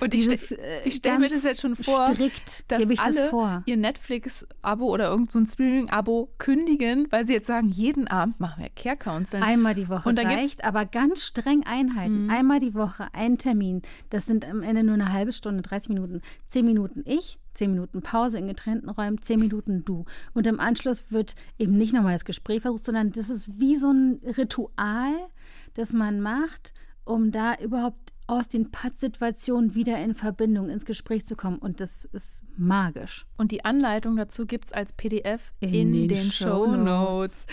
[0.00, 3.14] Und ich, Dieses, ste ich stelle mir das jetzt schon vor, strikt, dass ich alle
[3.14, 3.62] das vor.
[3.66, 8.70] ihr Netflix-Abo oder irgendein so Streaming-Abo kündigen, weil sie jetzt sagen, jeden Abend machen wir
[8.70, 9.42] Care Counseling.
[9.42, 12.24] Einmal die Woche und dann reicht, aber ganz streng Einheiten.
[12.24, 12.30] Mhm.
[12.30, 13.82] Einmal die Woche, ein Termin.
[14.10, 16.20] Das sind am Ende nur eine halbe Stunde, 30 Minuten.
[16.46, 20.04] Zehn Minuten ich, zehn Minuten Pause in getrennten Räumen, zehn Minuten du.
[20.34, 23.90] Und im Anschluss wird eben nicht nochmal das Gespräch versucht, sondern das ist wie so
[23.92, 25.14] ein Ritual,
[25.74, 26.72] das man macht,
[27.04, 31.58] um da überhaupt aus den Pattsituationen wieder in Verbindung ins Gespräch zu kommen.
[31.58, 33.26] Und das ist magisch.
[33.36, 37.48] Und die Anleitung dazu gibt es als PDF in, in den, den Show Notes.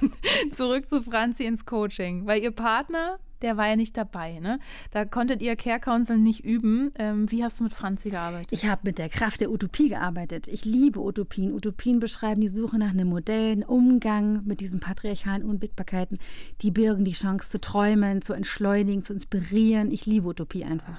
[0.50, 4.38] Zurück zu Franzi ins Coaching, weil ihr Partner der war ja nicht dabei.
[4.40, 4.58] Ne?
[4.90, 6.92] Da konntet ihr Care Council nicht üben.
[6.98, 8.52] Ähm, wie hast du mit Franzi gearbeitet?
[8.52, 10.48] Ich habe mit der Kraft der Utopie gearbeitet.
[10.48, 11.52] Ich liebe Utopien.
[11.52, 16.18] Utopien beschreiben die Suche nach einem Modell, einen Umgang mit diesen patriarchalen Unwägbarkeiten.
[16.62, 19.90] Die birgen die Chance zu träumen, zu entschleunigen, zu inspirieren.
[19.90, 20.98] Ich liebe Utopie einfach.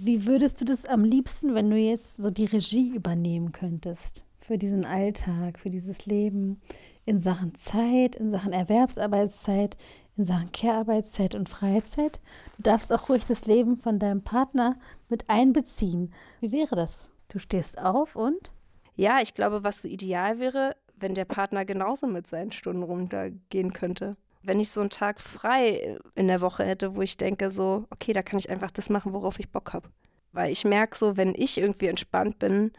[0.00, 4.58] Wie würdest du das am liebsten, wenn du jetzt so die Regie übernehmen könntest für
[4.58, 6.60] diesen Alltag, für dieses Leben
[7.04, 9.76] in Sachen Zeit, in Sachen Erwerbsarbeitszeit,
[10.16, 12.20] in Sachen Care-Arbeitszeit und Freizeit.
[12.56, 16.12] Du darfst auch ruhig das Leben von deinem Partner mit einbeziehen.
[16.40, 17.10] Wie wäre das?
[17.28, 18.52] Du stehst auf und?
[18.94, 23.72] Ja, ich glaube, was so ideal wäre, wenn der Partner genauso mit seinen Stunden runtergehen
[23.72, 24.16] könnte.
[24.42, 28.12] Wenn ich so einen Tag frei in der Woche hätte, wo ich denke, so, okay,
[28.12, 29.90] da kann ich einfach das machen, worauf ich Bock habe.
[30.32, 32.72] Weil ich merke so, wenn ich irgendwie entspannt bin,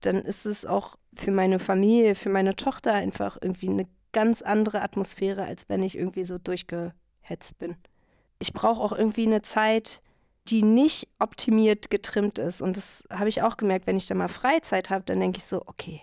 [0.00, 4.82] dann ist es auch für meine Familie, für meine Tochter einfach irgendwie eine ganz andere
[4.82, 7.76] Atmosphäre, als wenn ich irgendwie so durchgehetzt bin.
[8.38, 10.02] Ich brauche auch irgendwie eine Zeit,
[10.48, 12.62] die nicht optimiert getrimmt ist.
[12.62, 15.44] Und das habe ich auch gemerkt, wenn ich da mal Freizeit habe, dann denke ich
[15.44, 16.02] so, okay,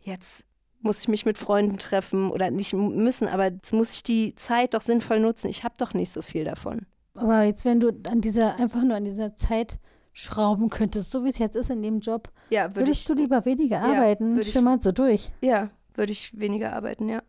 [0.00, 0.44] jetzt
[0.80, 4.74] muss ich mich mit Freunden treffen oder nicht müssen, aber jetzt muss ich die Zeit
[4.74, 5.48] doch sinnvoll nutzen.
[5.48, 6.86] Ich habe doch nicht so viel davon.
[7.14, 9.78] Aber jetzt, wenn du an dieser, einfach nur an dieser Zeit
[10.12, 13.14] schrauben könntest, so wie es jetzt ist in dem Job, ja, würd würdest ich, du
[13.14, 14.42] lieber weniger ja, arbeiten?
[14.42, 15.32] Schimmert so durch.
[15.42, 17.22] Ja, würde ich weniger arbeiten, ja.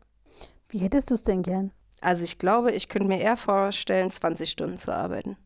[0.69, 1.71] Wie hättest du es denn gern?
[2.01, 5.37] Also ich glaube, ich könnte mir eher vorstellen, 20 Stunden zu arbeiten.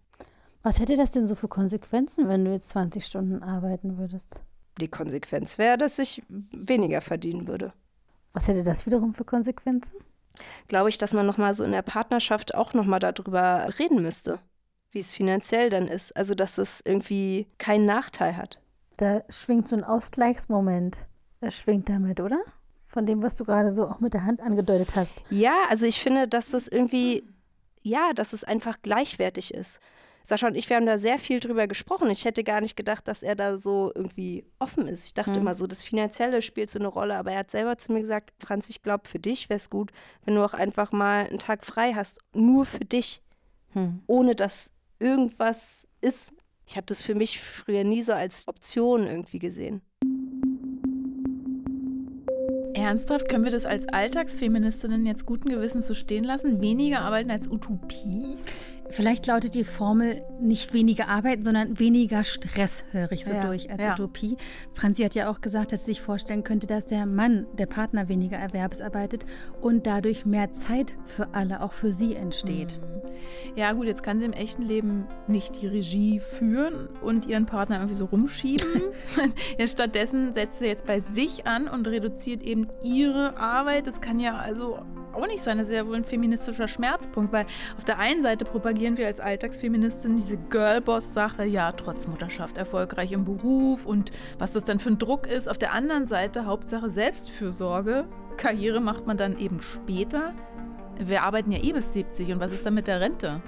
[0.63, 4.41] Was hätte das denn so für Konsequenzen, wenn du jetzt 20 Stunden arbeiten würdest?
[4.79, 7.73] Die Konsequenz wäre, dass ich weniger verdienen würde.
[8.33, 9.97] Was hätte das wiederum für Konsequenzen?
[10.67, 14.39] Glaube ich, dass man nochmal so in der Partnerschaft auch nochmal darüber reden müsste,
[14.91, 16.15] wie es finanziell dann ist.
[16.15, 18.61] Also, dass es irgendwie keinen Nachteil hat.
[18.97, 21.07] Da schwingt so ein Ausgleichsmoment.
[21.41, 22.39] Das schwingt damit, oder?
[22.91, 25.23] Von dem, was du gerade so auch mit der Hand angedeutet hast.
[25.29, 27.23] Ja, also ich finde, dass das irgendwie,
[27.81, 29.79] ja, dass es einfach gleichwertig ist.
[30.23, 32.09] Sascha und ich, wir haben da sehr viel drüber gesprochen.
[32.11, 35.05] Ich hätte gar nicht gedacht, dass er da so irgendwie offen ist.
[35.05, 35.37] Ich dachte mhm.
[35.37, 38.31] immer so, das Finanzielle spielt so eine Rolle, aber er hat selber zu mir gesagt,
[38.39, 39.91] Franz, ich glaube, für dich wäre es gut,
[40.25, 43.21] wenn du auch einfach mal einen Tag frei hast, nur für dich,
[43.73, 44.03] mhm.
[44.05, 46.33] ohne dass irgendwas ist.
[46.67, 49.81] Ich habe das für mich früher nie so als Option irgendwie gesehen.
[52.81, 56.61] Ernsthaft, können wir das als Alltagsfeministinnen jetzt guten Gewissens so stehen lassen?
[56.61, 58.37] Weniger arbeiten als Utopie?
[58.91, 63.71] Vielleicht lautet die Formel nicht weniger arbeiten, sondern weniger Stress, höre ich so ja, durch
[63.71, 63.93] als ja.
[63.93, 64.37] Utopie.
[64.73, 68.09] Franzi hat ja auch gesagt, dass sie sich vorstellen könnte, dass der Mann, der Partner
[68.09, 69.25] weniger erwerbsarbeitet
[69.61, 72.79] und dadurch mehr Zeit für alle, auch für sie entsteht.
[72.81, 73.01] Mhm.
[73.55, 77.77] Ja gut, jetzt kann sie im echten Leben nicht die Regie führen und ihren Partner
[77.77, 78.81] irgendwie so rumschieben.
[79.59, 83.87] ja, stattdessen setzt sie jetzt bei sich an und reduziert eben ihre Arbeit.
[83.87, 84.79] Das kann ja also
[85.13, 85.57] auch nicht sein.
[85.57, 87.45] Das ist ja wohl ein feministischer Schmerzpunkt, weil
[87.77, 88.45] auf der einen Seite
[88.81, 94.63] propagieren wir als Alltagsfeministin diese Girlboss-Sache, ja, trotz Mutterschaft erfolgreich im Beruf und was das
[94.63, 95.47] dann für ein Druck ist.
[95.47, 98.07] Auf der anderen Seite Hauptsache Selbstfürsorge.
[98.37, 100.33] Karriere macht man dann eben später.
[100.97, 103.43] Wir arbeiten ja eh bis 70 und was ist dann mit der Rente?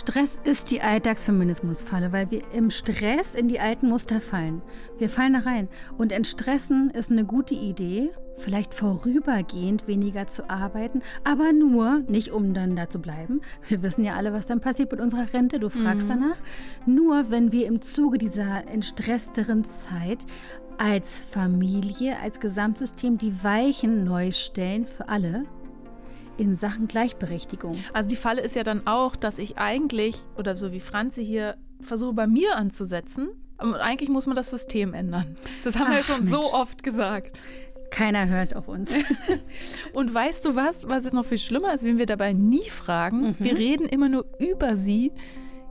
[0.00, 4.62] Stress ist die Alltagsfeminismusfalle, weil wir im Stress in die alten Muster fallen.
[4.96, 5.68] Wir fallen da rein.
[5.98, 8.08] Und Entstressen ist eine gute Idee,
[8.38, 13.42] vielleicht vorübergehend weniger zu arbeiten, aber nur, nicht um dann da zu bleiben.
[13.68, 16.12] Wir wissen ja alle, was dann passiert mit unserer Rente, du fragst mhm.
[16.12, 16.38] danach.
[16.86, 20.24] Nur, wenn wir im Zuge dieser entstressteren Zeit
[20.78, 25.44] als Familie, als Gesamtsystem die Weichen neu stellen für alle,
[26.40, 27.76] in Sachen Gleichberechtigung.
[27.92, 31.56] Also die Falle ist ja dann auch, dass ich eigentlich, oder so wie Franzi hier,
[31.82, 33.28] versuche bei mir anzusetzen.
[33.58, 35.36] Und eigentlich muss man das System ändern.
[35.64, 36.30] Das haben Ach, wir schon Mensch.
[36.30, 37.42] so oft gesagt.
[37.90, 38.94] Keiner hört auf uns.
[39.92, 43.20] Und weißt du was, was ist noch viel schlimmer ist, wenn wir dabei nie fragen?
[43.20, 43.36] Mhm.
[43.38, 45.12] Wir reden immer nur über sie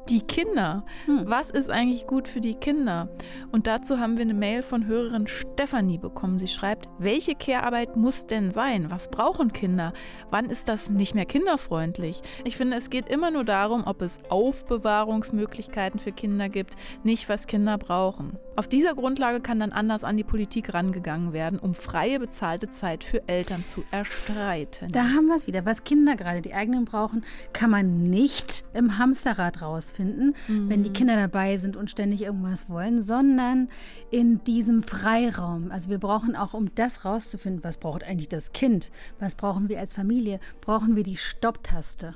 [0.07, 0.85] die Kinder.
[1.05, 1.23] Hm.
[1.25, 3.09] Was ist eigentlich gut für die Kinder?
[3.51, 6.39] Und dazu haben wir eine Mail von Hörerin Stefanie bekommen.
[6.39, 8.89] Sie schreibt, welche Care-Arbeit muss denn sein?
[8.89, 9.93] Was brauchen Kinder?
[10.29, 12.21] Wann ist das nicht mehr kinderfreundlich?
[12.43, 17.47] Ich finde, es geht immer nur darum, ob es Aufbewahrungsmöglichkeiten für Kinder gibt, nicht was
[17.47, 18.37] Kinder brauchen.
[18.59, 23.05] Auf dieser Grundlage kann dann anders an die Politik rangegangen werden, um freie bezahlte Zeit
[23.05, 24.91] für Eltern zu erstreiten.
[24.91, 25.63] Da haben wir es wieder.
[25.63, 30.69] Was Kinder gerade die eigenen brauchen, kann man nicht im Hamsterrad rausfinden, mhm.
[30.69, 33.69] wenn die Kinder dabei sind und ständig irgendwas wollen, sondern
[34.11, 35.71] in diesem Freiraum.
[35.71, 39.79] Also wir brauchen auch, um das rauszufinden, was braucht eigentlich das Kind, was brauchen wir
[39.79, 42.13] als Familie, brauchen wir die Stopptaste.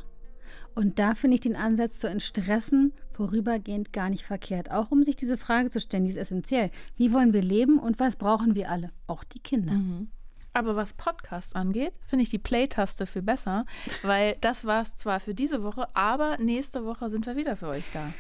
[0.76, 4.72] Und da finde ich den Ansatz zu entstressen vorübergehend gar nicht verkehrt.
[4.72, 6.72] Auch um sich diese Frage zu stellen, die ist essentiell.
[6.98, 8.92] Wie wollen wir leben und was brauchen wir alle?
[9.08, 9.74] Auch die Kinder.
[9.74, 10.10] Mhm.
[10.54, 13.66] Aber was Podcasts angeht, finde ich die Play-Taste viel besser,
[14.04, 17.70] weil das war es zwar für diese Woche, aber nächste Woche sind wir wieder für
[17.70, 18.14] euch da.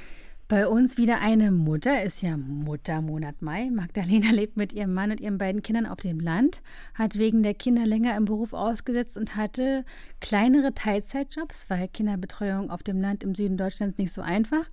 [0.49, 3.69] Bei uns wieder eine Mutter, ist ja Muttermonat Mai.
[3.71, 6.61] Magdalena lebt mit ihrem Mann und ihren beiden Kindern auf dem Land,
[6.95, 9.85] hat wegen der Kinder länger im Beruf ausgesetzt und hatte
[10.19, 14.69] kleinere Teilzeitjobs, weil Kinderbetreuung auf dem Land im Süden Deutschlands nicht so einfach.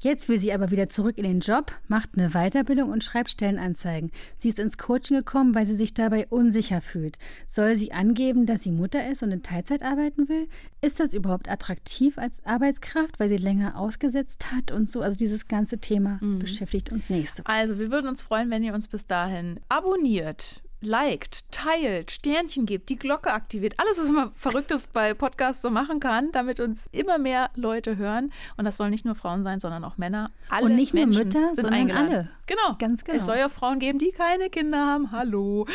[0.00, 4.10] Jetzt will sie aber wieder zurück in den Job, macht eine Weiterbildung und schreibt Stellenanzeigen.
[4.38, 7.18] Sie ist ins Coaching gekommen, weil sie sich dabei unsicher fühlt.
[7.46, 10.48] Soll sie angeben, dass sie Mutter ist und in Teilzeit arbeiten will?
[10.80, 15.09] Ist das überhaupt attraktiv als Arbeitskraft, weil sie länger ausgesetzt hat und so?
[15.10, 16.38] Also dieses ganze Thema mhm.
[16.38, 17.52] beschäftigt uns nächste Woche.
[17.52, 22.88] Also wir würden uns freuen, wenn ihr uns bis dahin abonniert, liked, teilt, Sternchen gebt,
[22.90, 23.74] die Glocke aktiviert.
[23.78, 28.30] Alles, was man Verrücktes bei Podcasts so machen kann, damit uns immer mehr Leute hören.
[28.56, 30.30] Und das soll nicht nur Frauen sein, sondern auch Männer.
[30.48, 32.08] Alle Und nicht Menschen nur Mütter, sind sondern eingeladen.
[32.08, 32.28] alle.
[32.46, 32.76] Genau.
[32.78, 33.18] Ganz genau.
[33.18, 35.10] Es soll ja Frauen geben, die keine Kinder haben.
[35.10, 35.66] Hallo.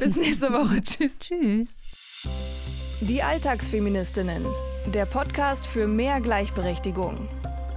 [0.00, 0.80] Bis nächste Woche.
[0.82, 1.16] Tschüss.
[1.20, 1.76] Tschüss.
[3.02, 4.44] Die Alltagsfeministinnen.
[4.92, 7.28] Der Podcast für mehr Gleichberechtigung.